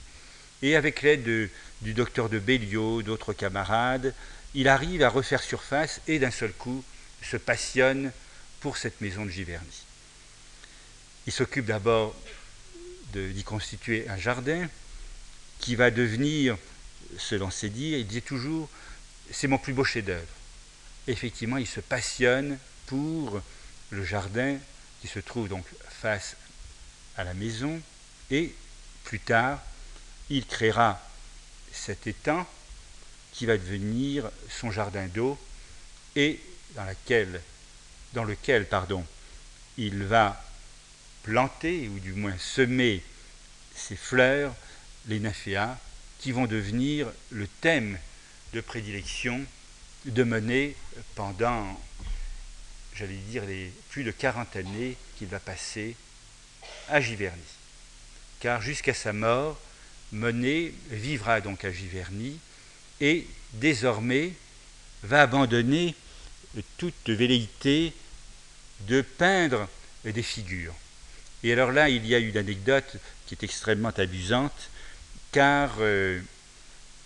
Et 0.61 0.76
avec 0.76 1.01
l'aide 1.03 1.49
du 1.82 1.93
docteur 1.93 2.30
de 2.30 2.39
Béliot, 2.39 3.03
d'autres 3.03 3.34
camarades, 3.34 4.13
il 4.55 4.68
arrive 4.68 5.03
à 5.03 5.09
refaire 5.09 5.43
surface 5.43 6.01
et 6.07 6.18
d'un 6.18 6.32
seul 6.32 6.51
coup 6.51 6.84
se 7.22 7.38
passionne 7.38 8.11
pour 8.59 8.78
cette 8.78 9.01
maison 9.01 9.26
de 9.26 9.30
Giverny. 9.30 9.86
Il 11.28 11.34
s'occupe 11.34 11.65
d'abord 11.65 12.15
d'y 13.13 13.43
constituer 13.43 14.07
un 14.09 14.18
jardin 14.18 14.68
qui 15.59 15.76
va 15.76 15.91
devenir, 15.91 16.57
selon 17.18 17.51
ses 17.51 17.70
dires, 17.70 17.99
il 17.99 18.07
disait 18.07 18.22
toujours, 18.22 18.70
c'est 19.32 19.48
mon 19.48 19.58
plus 19.58 19.74
beau 19.74 19.84
chef-d'œuvre. 19.84 20.26
Effectivement, 21.08 21.58
il 21.58 21.68
se 21.68 21.80
passionne 21.80 22.58
pour 22.86 23.42
le 23.92 24.04
jardin 24.04 24.58
qui 25.02 25.08
se 25.08 25.20
trouve 25.20 25.48
donc 25.48 25.66
face 25.90 26.36
à 27.16 27.24
la 27.24 27.34
maison 27.34 27.82
et 28.30 28.54
plus 29.04 29.20
tard, 29.20 29.62
il 30.30 30.46
créera 30.46 31.02
cet 31.72 32.08
étang 32.08 32.46
qui 33.32 33.46
va 33.46 33.58
devenir 33.58 34.30
son 34.50 34.72
jardin 34.72 35.08
d'eau 35.08 35.38
et 36.16 36.42
dans, 38.14 38.24
lequel 38.24 38.66
pardon, 38.68 39.06
il 39.78 40.04
va 40.04 40.44
planter, 41.24 41.88
ou 41.88 42.00
du 42.00 42.14
moins 42.14 42.38
semer 42.38 43.04
ces 43.76 43.96
fleurs, 43.96 44.56
les 45.08 45.20
nymphéas, 45.20 45.78
qui 46.20 46.32
vont 46.32 46.48
devenir 46.48 47.08
le 47.30 47.48
thème 47.48 47.98
de 48.58 48.62
prédilection 48.62 49.45
de 50.05 50.24
Monet 50.24 50.76
pendant, 51.14 51.80
j'allais 52.95 53.14
dire, 53.30 53.45
les 53.45 53.72
plus 53.91 54.03
de 54.03 54.10
40 54.10 54.55
années 54.55 54.97
qu'il 55.16 55.28
va 55.28 55.39
passer 55.39 55.95
à 56.89 56.99
Giverny. 56.99 57.38
Car 58.39 58.60
jusqu'à 58.60 58.95
sa 58.95 59.14
mort, 59.14 59.60
Monet 60.12 60.74
vivra 60.89 61.39
donc 61.39 61.66
à 61.66 61.72
Giverny 61.72 62.39
et 62.99 63.28
désormais 63.53 64.34
va 65.03 65.22
abandonner 65.22 65.93
toute 66.78 67.12
velléité 67.12 67.93
de 68.88 69.01
peindre 69.01 69.70
des 70.03 70.24
figures. 70.24 70.74
Et 71.43 71.53
alors 71.53 71.72
là, 71.72 71.89
il 71.89 72.08
y 72.08 72.16
a 72.16 72.18
une 72.18 72.38
anecdote 72.38 72.97
qui 73.28 73.36
est 73.36 73.43
extrêmement 73.43 73.93
abusante, 73.95 74.72
car 75.32 75.76
euh, 75.80 76.20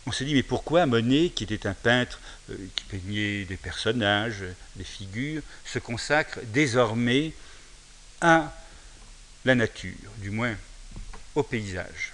on 0.05 0.11
se 0.11 0.23
dit, 0.23 0.33
mais 0.33 0.43
pourquoi 0.43 0.85
Monet, 0.85 1.29
qui 1.29 1.43
était 1.43 1.67
un 1.67 1.73
peintre 1.73 2.19
euh, 2.49 2.55
qui 2.75 2.83
peignait 2.85 3.45
des 3.45 3.57
personnages, 3.57 4.43
des 4.75 4.83
figures, 4.83 5.43
se 5.65 5.79
consacre 5.79 6.39
désormais 6.45 7.33
à 8.19 8.53
la 9.45 9.55
nature, 9.55 10.11
du 10.17 10.31
moins 10.31 10.55
au 11.35 11.43
paysage, 11.43 12.13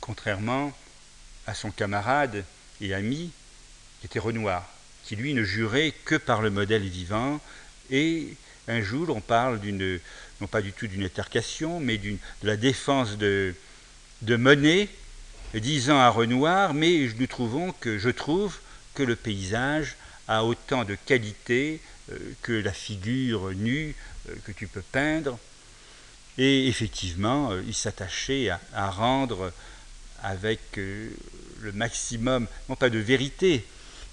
contrairement 0.00 0.76
à 1.46 1.54
son 1.54 1.70
camarade 1.70 2.44
et 2.80 2.94
ami, 2.94 3.30
qui 4.00 4.06
était 4.06 4.18
Renoir, 4.18 4.68
qui 5.04 5.16
lui 5.16 5.34
ne 5.34 5.44
jurait 5.44 5.92
que 6.04 6.16
par 6.16 6.42
le 6.42 6.50
modèle 6.50 6.82
vivant, 6.82 7.40
et 7.90 8.34
un 8.68 8.80
jour 8.80 9.14
on 9.14 9.20
parle 9.20 9.60
d'une 9.60 10.00
non 10.40 10.46
pas 10.46 10.60
du 10.60 10.72
tout 10.72 10.86
d'une 10.86 11.04
altercation, 11.04 11.78
mais 11.78 11.98
de 11.98 12.18
la 12.42 12.56
défense 12.56 13.16
de 13.16 13.54
Monet, 14.22 14.88
disant 15.54 15.98
à 15.98 16.08
Renoir, 16.08 16.74
mais 16.74 17.08
nous 17.18 17.26
trouvons 17.26 17.72
que 17.72 17.98
je 17.98 18.10
trouve 18.10 18.58
que 18.94 19.02
le 19.02 19.16
paysage 19.16 19.96
a 20.28 20.44
autant 20.44 20.84
de 20.84 20.94
qualité 20.94 21.80
euh, 22.10 22.18
que 22.42 22.52
la 22.52 22.72
figure 22.72 23.52
nue 23.52 23.94
euh, 24.28 24.34
que 24.44 24.52
tu 24.52 24.66
peux 24.66 24.82
peindre. 24.82 25.38
Et 26.38 26.68
effectivement, 26.68 27.52
il 27.66 27.74
s'attachait 27.74 28.50
à, 28.50 28.90
rendre 28.90 29.52
avec 30.22 30.60
le 30.76 31.72
maximum, 31.72 32.46
non 32.68 32.76
pas 32.76 32.90
de 32.90 32.98
vérité, 32.98 33.64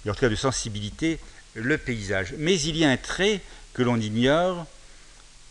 mais 0.04 0.10
en 0.10 0.14
tout 0.14 0.20
cas 0.20 0.30
de 0.30 0.34
sensibilité, 0.34 1.18
le 1.54 1.76
paysage. 1.76 2.34
Mais 2.38 2.58
il 2.58 2.76
y 2.76 2.84
a 2.84 2.90
un 2.90 2.96
trait 2.96 3.42
que 3.74 3.82
l'on 3.82 4.00
ignore 4.00 4.66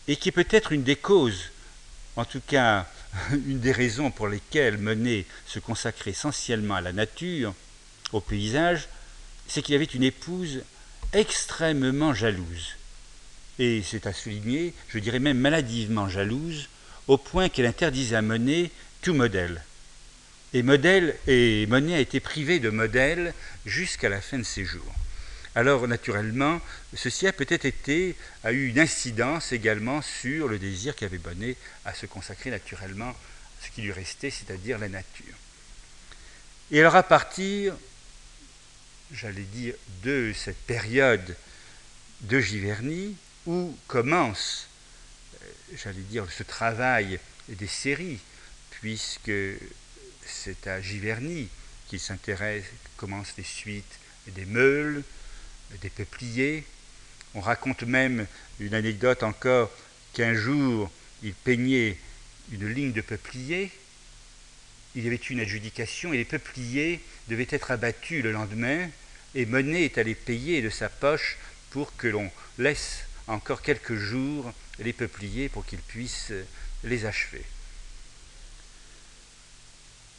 et 0.07 0.15
qui 0.15 0.29
est 0.29 0.33
peut-être 0.33 0.71
une 0.71 0.83
des 0.83 0.95
causes, 0.95 1.51
en 2.15 2.25
tout 2.25 2.41
cas 2.45 2.87
une 3.31 3.59
des 3.59 3.71
raisons 3.71 4.11
pour 4.11 4.27
lesquelles 4.27 4.77
Monet 4.77 5.25
se 5.45 5.59
consacrait 5.59 6.11
essentiellement 6.11 6.75
à 6.75 6.81
la 6.81 6.93
nature, 6.93 7.53
au 8.11 8.21
paysage, 8.21 8.87
c'est 9.47 9.61
qu'il 9.61 9.75
avait 9.75 9.85
une 9.85 10.03
épouse 10.03 10.63
extrêmement 11.13 12.13
jalouse. 12.13 12.75
Et 13.59 13.83
c'est 13.83 14.07
à 14.07 14.13
souligner, 14.13 14.73
je 14.89 14.99
dirais 14.99 15.19
même 15.19 15.37
maladivement 15.37 16.09
jalouse, 16.09 16.69
au 17.07 17.17
point 17.17 17.49
qu'elle 17.49 17.65
interdisait 17.65 18.15
à 18.15 18.21
Monet 18.21 18.71
tout 19.01 19.13
modèle. 19.13 19.61
Et, 20.53 20.63
modèle, 20.63 21.15
et 21.27 21.65
Monet 21.67 21.95
a 21.95 21.99
été 21.99 22.19
privé 22.19 22.59
de 22.59 22.69
modèle 22.69 23.33
jusqu'à 23.65 24.09
la 24.09 24.21
fin 24.21 24.37
de 24.37 24.43
ses 24.43 24.65
jours. 24.65 24.93
Alors 25.55 25.87
naturellement, 25.87 26.59
ceci 26.95 27.27
a 27.27 27.33
peut-être 27.33 27.65
été, 27.65 28.15
a 28.43 28.51
eu 28.51 28.69
une 28.69 28.79
incidence 28.79 29.51
également 29.51 30.01
sur 30.01 30.47
le 30.47 30.57
désir 30.57 30.95
qu'avait 30.95 31.19
Bonnet 31.19 31.55
à 31.85 31.93
se 31.93 32.07
consacrer 32.07 32.49
naturellement 32.49 33.09
à 33.09 33.15
ce 33.65 33.69
qui 33.69 33.83
lui 33.83 33.91
restait, 33.91 34.31
c'est-à-dire 34.31 34.79
la 34.79 34.89
nature. 34.89 35.35
Et 36.71 36.79
alors 36.79 36.95
à 36.95 37.03
partir, 37.03 37.75
j'allais 39.11 39.43
dire, 39.43 39.75
de 40.03 40.33
cette 40.35 40.57
période 40.65 41.35
de 42.21 42.39
Giverny, 42.39 43.15
où 43.45 43.77
commence, 43.87 44.67
euh, 45.35 45.47
j'allais 45.83 46.01
dire, 46.01 46.25
ce 46.31 46.43
travail 46.43 47.19
des 47.47 47.67
séries, 47.67 48.19
puisque 48.71 49.31
c'est 50.25 50.65
à 50.67 50.81
Giverny 50.81 51.47
qu'il 51.89 51.99
s'intéresse, 51.99 52.65
commence 52.97 53.33
les 53.37 53.43
suites 53.43 53.99
des 54.27 54.45
meules, 54.45 55.03
des 55.81 55.89
peupliers. 55.89 56.63
On 57.35 57.41
raconte 57.41 57.83
même 57.83 58.27
une 58.59 58.73
anecdote 58.73 59.23
encore 59.23 59.71
qu'un 60.13 60.33
jour, 60.33 60.91
il 61.23 61.33
peignait 61.33 61.97
une 62.51 62.67
ligne 62.67 62.93
de 62.93 63.01
peupliers. 63.01 63.71
Il 64.95 65.03
y 65.03 65.07
avait 65.07 65.15
une 65.15 65.39
adjudication 65.39 66.13
et 66.13 66.17
les 66.17 66.25
peupliers 66.25 66.99
devaient 67.27 67.47
être 67.49 67.71
abattus 67.71 68.23
le 68.23 68.31
lendemain 68.31 68.89
et 69.33 69.45
Monet 69.45 69.85
est 69.85 69.97
allé 69.97 70.13
payer 70.13 70.61
de 70.61 70.69
sa 70.69 70.89
poche 70.89 71.37
pour 71.71 71.95
que 71.95 72.07
l'on 72.07 72.29
laisse 72.59 73.05
encore 73.27 73.61
quelques 73.61 73.95
jours 73.95 74.51
les 74.79 74.93
peupliers 74.93 75.49
pour 75.49 75.65
qu'ils 75.65 75.79
puissent 75.79 76.33
les 76.83 77.05
achever. 77.05 77.43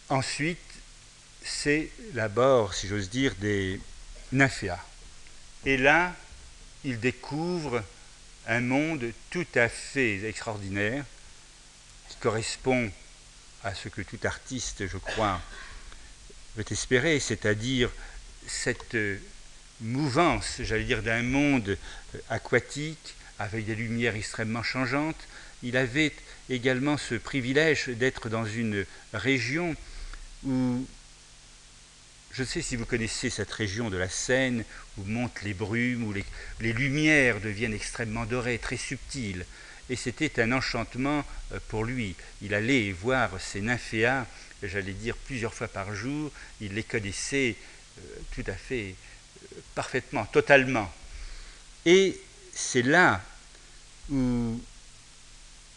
Ensuite, 0.08 0.58
c'est 1.44 1.90
l'abord, 2.14 2.74
si 2.74 2.88
j'ose 2.88 3.10
dire, 3.10 3.34
des 3.36 3.80
nymphéas. 4.32 4.84
Et 5.66 5.76
là, 5.76 6.14
il 6.84 7.00
découvre 7.00 7.82
un 8.46 8.60
monde 8.60 9.10
tout 9.30 9.46
à 9.54 9.68
fait 9.68 10.28
extraordinaire 10.28 11.04
qui 12.08 12.16
correspond 12.16 12.90
à 13.62 13.74
ce 13.74 13.88
que 13.88 14.02
tout 14.02 14.18
artiste, 14.24 14.86
je 14.86 14.98
crois, 14.98 15.40
veut 16.56 16.64
espérer, 16.70 17.18
c'est-à-dire 17.18 17.90
cette 18.46 18.96
mouvance, 19.80 20.56
j'allais 20.60 20.84
dire, 20.84 21.02
d'un 21.02 21.22
monde 21.22 21.78
aquatique 22.28 23.14
avec 23.38 23.64
des 23.64 23.74
lumières 23.74 24.14
extrêmement 24.16 24.62
changeantes. 24.62 25.16
Il 25.62 25.78
avait 25.78 26.12
également 26.50 26.98
ce 26.98 27.14
privilège 27.14 27.88
d'être 27.88 28.28
dans 28.28 28.44
une 28.44 28.84
région 29.14 29.74
où 30.44 30.86
je 32.34 32.42
ne 32.42 32.48
sais 32.48 32.62
si 32.62 32.74
vous 32.74 32.84
connaissez 32.84 33.30
cette 33.30 33.52
région 33.52 33.90
de 33.90 33.96
la 33.96 34.08
Seine 34.08 34.64
où 34.98 35.04
montent 35.04 35.42
les 35.42 35.54
brumes, 35.54 36.02
où 36.02 36.12
les, 36.12 36.72
lumières 36.72 37.40
deviennent 37.40 37.74
extrêmement 37.74 38.26
dorées, 38.26 38.58
très 38.58 38.76
subtiles. 38.76 39.46
Et 39.88 39.94
c'était 39.94 40.40
un 40.42 40.50
enchantement 40.50 41.24
euh, 41.52 41.60
pour 41.68 41.84
lui. 41.84 42.16
Il 42.42 42.54
allait 42.54 42.90
voir 42.90 43.40
ces 43.40 43.60
nymphéas, 43.60 44.26
j'allais 44.64 44.94
dire 44.94 45.16
plusieurs 45.16 45.54
fois 45.54 45.68
par 45.68 45.94
jour. 45.94 46.32
Il 46.60 46.74
les 46.74 46.82
connaissait 46.82 47.54
euh, 47.98 48.02
tout 48.32 48.50
à 48.50 48.54
fait 48.54 48.96
euh, 49.44 49.60
parfaitement, 49.76 50.24
totalement. 50.26 50.92
Et 51.86 52.20
c'est 52.52 52.82
là 52.82 53.22
où, 54.10 54.60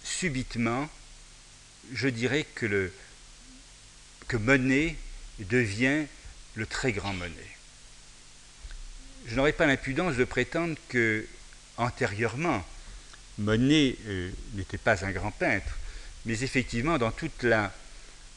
subitement, 0.03 0.89
je 1.93 2.08
dirais 2.08 2.47
que, 2.55 2.91
que 4.28 4.38
Monet 4.38 4.95
devient 5.38 6.08
le 6.58 6.66
très 6.66 6.91
grand 6.91 7.14
Monet. 7.14 7.32
Je 9.28 9.36
n'aurais 9.36 9.53
pas 9.53 9.68
l'impudence 9.68 10.16
de 10.16 10.24
prétendre 10.24 10.76
que, 10.89 11.26
antérieurement, 11.78 12.66
Monet 13.38 13.95
euh, 14.08 14.32
n'était 14.55 14.80
pas 14.80 15.05
un 15.05 15.12
grand 15.12 15.32
peintre, 15.32 15.78
mais 16.26 16.39
effectivement, 16.41 16.97
dans 16.97 17.12
toute 17.12 17.43
la 17.43 17.72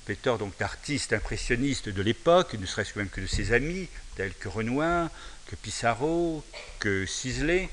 pléthore 0.04 0.38
d'artistes 0.58 1.14
impressionnistes 1.14 1.88
de 1.88 2.02
l'époque, 2.02 2.54
ne 2.54 2.66
serait-ce 2.66 2.98
même 2.98 3.08
que 3.08 3.22
de 3.22 3.26
ses 3.26 3.52
amis, 3.52 3.88
tels 4.16 4.34
que 4.34 4.48
Renoir, 4.48 5.08
que 5.46 5.56
Pissarro, 5.56 6.44
que 6.78 7.06
Sisley, 7.06 7.70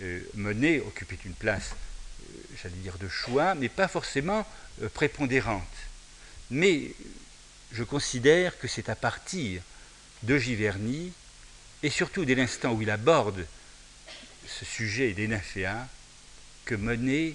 euh, 0.00 0.20
Monet 0.34 0.80
occupait 0.80 1.18
une 1.24 1.34
place, 1.34 1.70
euh, 1.70 2.38
j'allais 2.60 2.74
dire, 2.76 2.98
de 2.98 3.08
choix, 3.08 3.54
mais 3.54 3.68
pas 3.68 3.86
forcément 3.86 4.44
prépondérante. 4.94 5.62
Mais 6.50 6.94
je 7.72 7.84
considère 7.84 8.58
que 8.58 8.68
c'est 8.68 8.88
à 8.88 8.96
partir 8.96 9.62
de 10.22 10.38
Giverny, 10.38 11.12
et 11.82 11.90
surtout 11.90 12.24
dès 12.24 12.34
l'instant 12.34 12.72
où 12.72 12.82
il 12.82 12.90
aborde 12.90 13.46
ce 14.46 14.64
sujet 14.64 15.12
des 15.12 15.26
nymphéas, 15.26 15.88
que 16.64 16.74
Monet 16.74 17.34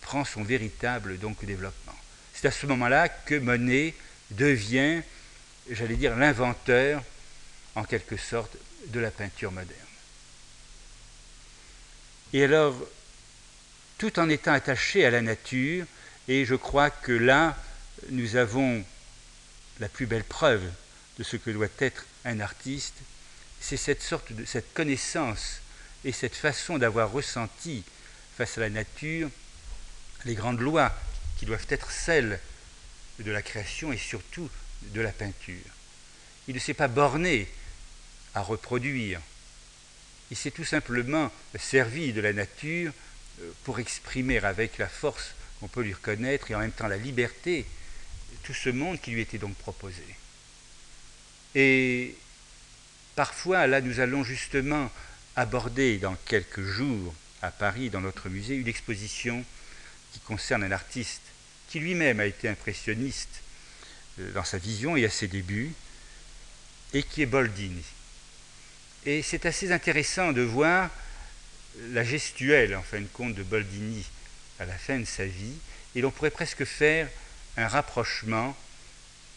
prend 0.00 0.24
son 0.24 0.44
véritable 0.44 1.18
donc, 1.18 1.44
développement. 1.44 1.96
C'est 2.34 2.46
à 2.46 2.50
ce 2.50 2.66
moment-là 2.66 3.08
que 3.08 3.34
Monet 3.34 3.94
devient, 4.30 5.02
j'allais 5.70 5.96
dire, 5.96 6.16
l'inventeur, 6.16 7.02
en 7.74 7.84
quelque 7.84 8.16
sorte, 8.16 8.56
de 8.88 9.00
la 9.00 9.10
peinture 9.10 9.52
moderne. 9.52 9.78
Et 12.32 12.44
alors, 12.44 12.74
tout 13.98 14.18
en 14.18 14.28
étant 14.28 14.52
attaché 14.52 15.04
à 15.04 15.10
la 15.10 15.22
nature, 15.22 15.86
et 16.28 16.44
je 16.44 16.54
crois 16.54 16.90
que 16.90 17.12
là, 17.12 17.56
nous 18.10 18.36
avons 18.36 18.84
la 19.80 19.88
plus 19.88 20.06
belle 20.06 20.24
preuve 20.24 20.62
de 21.18 21.24
ce 21.24 21.36
que 21.36 21.50
doit 21.50 21.68
être 21.78 22.06
un 22.24 22.40
artiste, 22.40 22.94
c'est 23.60 23.76
cette 23.76 24.74
connaissance 24.74 25.60
et 26.04 26.12
cette 26.12 26.34
façon 26.34 26.78
d'avoir 26.78 27.12
ressenti 27.12 27.84
face 28.36 28.58
à 28.58 28.62
la 28.62 28.70
nature 28.70 29.30
les 30.24 30.34
grandes 30.34 30.60
lois 30.60 30.94
qui 31.38 31.46
doivent 31.46 31.66
être 31.68 31.90
celles 31.90 32.40
de 33.18 33.30
la 33.30 33.42
création 33.42 33.92
et 33.92 33.98
surtout 33.98 34.48
de 34.82 35.00
la 35.00 35.12
peinture. 35.12 35.56
Il 36.48 36.54
ne 36.54 36.60
s'est 36.60 36.74
pas 36.74 36.88
borné 36.88 37.48
à 38.34 38.42
reproduire. 38.42 39.20
Il 40.30 40.36
s'est 40.36 40.50
tout 40.50 40.64
simplement 40.64 41.30
servi 41.58 42.12
de 42.12 42.20
la 42.20 42.32
nature 42.32 42.92
euh, 43.40 43.52
pour 43.64 43.78
exprimer 43.78 44.38
avec 44.38 44.78
la 44.78 44.88
force 44.88 45.34
qu'on 45.60 45.68
peut 45.68 45.82
lui 45.82 45.92
reconnaître 45.92 46.50
et 46.50 46.54
en 46.54 46.60
même 46.60 46.72
temps 46.72 46.88
la 46.88 46.96
liberté 46.96 47.66
tout 48.42 48.54
ce 48.54 48.70
monde 48.70 49.00
qui 49.00 49.12
lui 49.12 49.20
était 49.20 49.38
donc 49.38 49.54
proposé. 49.56 50.02
Et 51.54 52.16
parfois, 53.14 53.66
là, 53.66 53.80
nous 53.80 54.00
allons 54.00 54.24
justement 54.24 54.90
aborder 55.36 55.98
dans 55.98 56.16
quelques 56.26 56.62
jours 56.62 57.14
à 57.42 57.50
Paris, 57.50 57.90
dans 57.90 58.00
notre 58.00 58.28
musée, 58.28 58.54
une 58.54 58.68
exposition 58.68 59.44
qui 60.12 60.20
concerne 60.20 60.62
un 60.62 60.72
artiste 60.72 61.22
qui 61.68 61.80
lui-même 61.80 62.20
a 62.20 62.26
été 62.26 62.48
impressionniste 62.48 63.42
euh, 64.20 64.32
dans 64.32 64.44
sa 64.44 64.58
vision 64.58 64.96
et 64.96 65.06
à 65.06 65.10
ses 65.10 65.26
débuts, 65.26 65.72
et 66.92 67.02
qui 67.02 67.22
est 67.22 67.26
Boldini. 67.26 67.82
Et 69.06 69.22
c'est 69.22 69.46
assez 69.46 69.72
intéressant 69.72 70.32
de 70.32 70.42
voir 70.42 70.90
la 71.90 72.04
gestuelle, 72.04 72.76
en 72.76 72.82
fin 72.82 73.00
de 73.00 73.06
compte, 73.06 73.34
de 73.34 73.42
Boldini 73.42 74.04
à 74.58 74.66
la 74.66 74.76
fin 74.76 74.98
de 74.98 75.06
sa 75.06 75.24
vie, 75.24 75.54
et 75.94 76.02
l'on 76.02 76.10
pourrait 76.10 76.30
presque 76.30 76.64
faire 76.64 77.08
un 77.56 77.68
rapprochement 77.68 78.56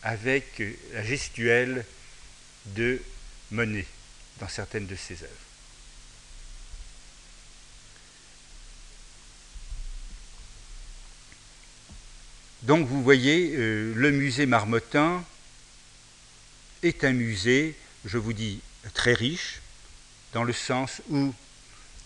avec 0.03 0.61
la 0.93 1.03
gestuelle 1.03 1.85
de 2.67 3.01
Monet 3.51 3.85
dans 4.39 4.47
certaines 4.47 4.87
de 4.87 4.95
ses 4.95 5.23
œuvres. 5.23 5.45
Donc 12.63 12.87
vous 12.87 13.03
voyez, 13.03 13.53
euh, 13.55 13.93
le 13.95 14.11
musée 14.11 14.47
Marmottan 14.47 15.23
est 16.81 17.03
un 17.03 17.13
musée, 17.13 17.75
je 18.05 18.17
vous 18.17 18.33
dis, 18.33 18.59
très 18.93 19.13
riche 19.13 19.61
dans 20.33 20.43
le 20.43 20.53
sens 20.53 21.01
où 21.09 21.33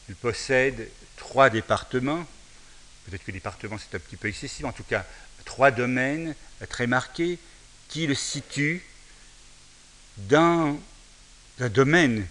il 0.09 0.15
possède 0.15 0.89
trois 1.15 1.49
départements, 1.49 2.27
peut-être 3.05 3.23
que 3.23 3.31
département 3.31 3.77
c'est 3.77 3.95
un 3.95 3.99
petit 3.99 4.17
peu 4.17 4.27
excessif, 4.27 4.65
en 4.65 4.71
tout 4.73 4.83
cas 4.83 5.05
trois 5.49 5.71
domaines 5.71 6.35
très 6.69 6.85
marqués 6.85 7.39
qui 7.87 8.05
le 8.05 8.13
situent 8.13 8.83
dans 10.29 10.79
un 11.59 11.69
domaine 11.69 12.27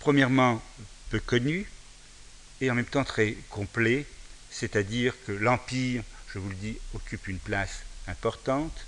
premièrement 0.00 0.60
peu 1.10 1.20
connu 1.20 1.70
et 2.60 2.68
en 2.68 2.74
même 2.74 2.84
temps 2.84 3.04
très 3.04 3.36
complet, 3.48 4.06
c'est-à-dire 4.50 5.14
que 5.24 5.30
l'Empire, 5.30 6.02
je 6.34 6.40
vous 6.40 6.48
le 6.48 6.56
dis, 6.56 6.76
occupe 6.94 7.28
une 7.28 7.38
place 7.38 7.82
importante, 8.08 8.86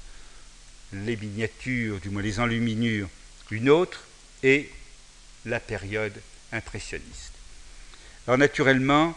les 0.93 1.17
miniatures, 1.17 2.01
du 2.01 2.11
moins 2.11 2.23
les 2.23 2.41
enluminures, 2.41 3.09
une 3.53 3.71
autre, 3.71 4.03
et 4.43 4.69
la 5.45 5.61
période 5.61 6.21
impressionniste. 6.51 7.35
Alors 8.27 8.39
naturellement, 8.39 9.17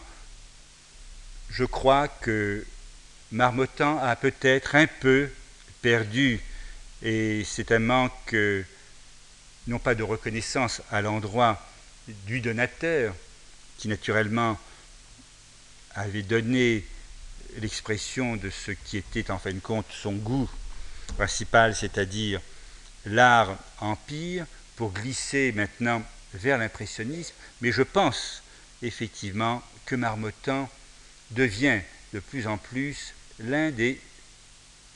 je 1.50 1.66
crois 1.66 2.08
que 2.08 2.64
Marmottan 3.34 3.98
a 3.98 4.16
peut-être 4.16 4.76
un 4.76 4.86
peu 4.86 5.28
perdu, 5.82 6.40
et 7.02 7.44
c'est 7.44 7.72
un 7.72 7.80
manque 7.80 8.36
non 9.66 9.80
pas 9.80 9.96
de 9.96 10.04
reconnaissance 10.04 10.82
à 10.92 11.02
l'endroit 11.02 11.60
du 12.28 12.42
donateur, 12.42 13.16
qui 13.80 13.88
naturellement 13.88 14.60
avait 15.96 16.22
donné 16.22 16.86
l'expression 17.58 18.36
de 18.36 18.52
ce 18.52 18.70
qui 18.70 18.98
était 18.98 19.32
en 19.32 19.40
fin 19.40 19.52
de 19.52 19.60
compte 19.60 19.88
son 19.90 20.14
goût 20.14 20.50
principal, 21.18 21.76
c'est-à-dire 21.76 22.40
l'art 23.06 23.58
empire, 23.80 24.46
pour 24.76 24.92
glisser 24.92 25.52
maintenant 25.54 26.04
vers 26.36 26.60
l'impressionnisme, 26.60 27.34
mais 27.62 27.72
je 27.72 27.82
pense 27.82 28.44
effectivement 28.84 29.64
que 29.88 29.96
Marmottan 29.96 30.70
devient 31.32 31.82
de 32.14 32.20
plus 32.20 32.46
en 32.46 32.58
plus 32.58 33.14
l'un 33.44 33.72
des 33.72 34.00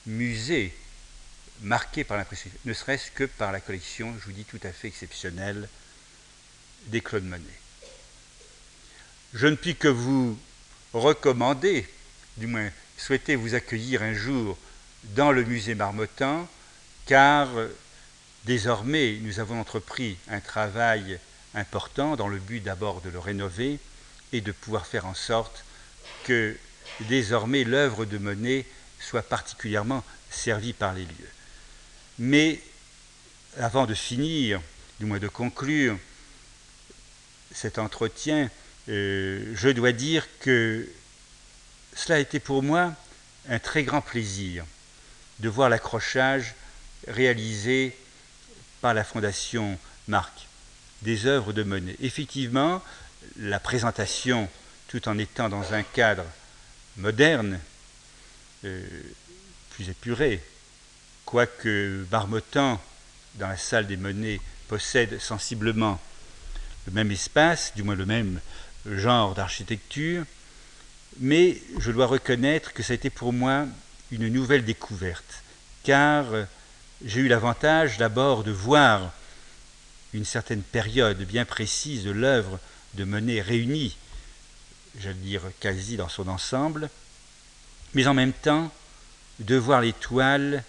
musées 0.06 0.74
marqués 1.62 2.04
par 2.04 2.18
l'impressionnisme, 2.18 2.62
ne 2.66 2.74
serait-ce 2.74 3.12
que 3.12 3.24
par 3.24 3.52
la 3.52 3.60
collection, 3.60 4.14
je 4.20 4.26
vous 4.26 4.32
dis, 4.32 4.46
tout 4.46 4.60
à 4.64 4.72
fait 4.72 4.88
exceptionnelle 4.88 5.68
des 6.88 7.02
Claude 7.02 7.26
Monet. 7.26 7.44
Je 9.34 9.48
ne 9.48 9.56
puis 9.56 9.76
que 9.76 9.88
vous 9.88 10.38
recommander, 10.94 11.88
du 12.38 12.48
moins 12.48 12.70
souhaiter 12.98 13.36
vous 13.36 13.56
accueillir 13.56 14.02
un 14.02 14.14
jour 14.14 14.58
dans 15.16 15.32
le 15.32 15.44
musée 15.44 15.76
Marmottan, 15.76 16.48
car 17.06 17.50
désormais 18.46 19.18
nous 19.22 19.40
avons 19.40 19.60
entrepris 19.60 20.18
un 20.30 20.40
travail 20.40 21.20
important 21.54 22.16
dans 22.16 22.28
le 22.28 22.40
but 22.40 22.62
d'abord 22.62 23.02
de 23.02 23.10
le 23.10 23.20
rénover 23.20 23.80
et 24.32 24.42
de 24.42 24.52
pouvoir 24.52 24.86
faire 24.86 25.06
en 25.06 25.14
sorte 25.14 25.64
que 26.24 26.58
désormais 27.02 27.64
l'œuvre 27.64 28.06
de 28.06 28.18
Monet 28.18 28.66
soit 29.00 29.22
particulièrement 29.22 30.04
servie 30.30 30.74
par 30.74 30.94
les 30.94 31.04
lieux. 31.04 31.30
Mais 32.20 32.62
avant 33.58 33.86
de 33.86 33.94
finir, 33.94 34.62
du 35.00 35.06
moins 35.06 35.20
de 35.20 35.28
conclure 35.28 35.98
cet 37.54 37.78
entretien, 37.78 38.50
euh, 38.90 39.52
je 39.56 39.70
dois 39.70 39.92
dire 39.92 40.28
que 40.40 40.88
cela 41.96 42.18
a 42.18 42.20
été 42.20 42.40
pour 42.40 42.64
moi 42.64 42.94
un 43.50 43.60
très 43.60 43.84
grand 43.84 44.02
plaisir 44.02 44.66
de 45.40 45.50
voir 45.50 45.70
l'accrochage 45.70 46.56
réalisé 47.08 47.96
par 48.82 48.94
la 48.94 49.04
Fondation 49.04 49.78
Marc 50.08 50.48
des 51.02 51.26
œuvres 51.26 51.54
de 51.54 51.64
Monet. 51.64 51.96
Effectivement, 52.02 52.82
la 53.38 53.60
présentation, 53.60 54.50
tout 54.88 55.08
en 55.08 55.18
étant 55.18 55.50
dans 55.50 55.74
un 55.74 55.84
cadre 55.84 56.26
moderne, 56.98 57.60
euh, 58.66 58.82
plus 59.72 59.90
épuré, 59.90 60.42
quoique 61.26 62.04
Barmotan, 62.10 62.82
dans 63.36 63.48
la 63.48 63.58
salle 63.58 63.88
des 63.88 63.98
Monnaies, 63.98 64.42
possède 64.68 65.20
sensiblement 65.20 66.00
le 66.88 66.94
même 66.94 67.12
espace, 67.12 67.74
du 67.76 67.84
moins 67.84 67.96
le 67.96 68.06
même 68.06 68.40
genre 68.86 69.36
d'architecture, 69.36 70.24
mais 71.20 71.62
je 71.80 71.92
dois 71.92 72.08
reconnaître 72.08 72.74
que 72.74 72.84
ça 72.84 72.94
a 72.94 72.96
été 72.96 73.10
pour 73.10 73.34
moi 73.34 73.66
une 74.12 74.28
nouvelle 74.30 74.66
découverte, 74.66 75.44
car 75.84 76.26
j'ai 77.06 77.22
eu 77.22 77.28
l'avantage 77.28 77.98
d'abord 77.98 78.44
de 78.44 78.52
voir 78.52 79.12
une 80.14 80.26
certaine 80.26 80.62
période 80.62 81.22
bien 81.24 81.46
précise 81.46 82.04
de 82.04 82.12
l'œuvre 82.12 82.60
de 82.96 83.04
Monet 83.04 83.42
réunie, 83.42 83.98
j'allais 85.00 85.16
dire 85.16 85.42
quasi 85.60 85.98
dans 85.98 86.10
son 86.10 86.28
ensemble, 86.28 86.90
mais 87.94 88.08
en 88.08 88.14
même 88.14 88.34
temps 88.34 88.72
de 89.40 89.56
voir 89.56 89.82
les 89.82 89.94
toiles 89.94 90.64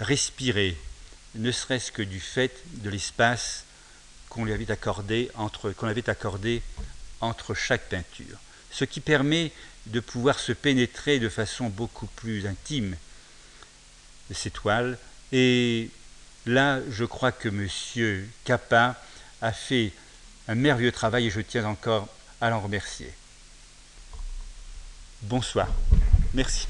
respirer, 0.00 0.76
ne 1.34 1.50
serait-ce 1.50 1.92
que 1.92 2.02
du 2.02 2.20
fait 2.20 2.62
de 2.66 2.90
l'espace 2.90 3.64
qu'on 4.28 4.44
lui 4.44 4.52
avait 4.52 4.70
accordé 4.70 5.30
entre, 5.34 5.74
chaque 7.54 7.88
peinture, 7.88 8.38
ce 8.70 8.84
qui 8.84 9.00
permet 9.00 9.52
de 9.86 10.00
pouvoir 10.00 10.38
se 10.38 10.52
pénétrer 10.52 11.18
de 11.18 11.28
façon 11.28 11.68
beaucoup 11.68 12.06
plus 12.06 12.46
intime 12.46 12.96
de 14.28 14.34
ces 14.34 14.50
toiles. 14.50 14.98
Et 15.32 15.90
là, 16.44 16.80
je 16.90 17.04
crois 17.04 17.32
que 17.32 17.48
M. 17.48 18.28
Capa 18.44 19.00
a 19.40 19.52
fait 19.52 19.92
un 20.48 20.54
merveilleux 20.54 20.92
travail 20.92 21.26
et 21.26 21.30
je 21.30 21.40
tiens 21.40 21.64
encore 21.64 22.08
à 22.40 22.50
l'en 22.50 22.60
remercier. 22.60 23.12
Bonsoir. 25.22 25.68
Merci. 26.34 26.66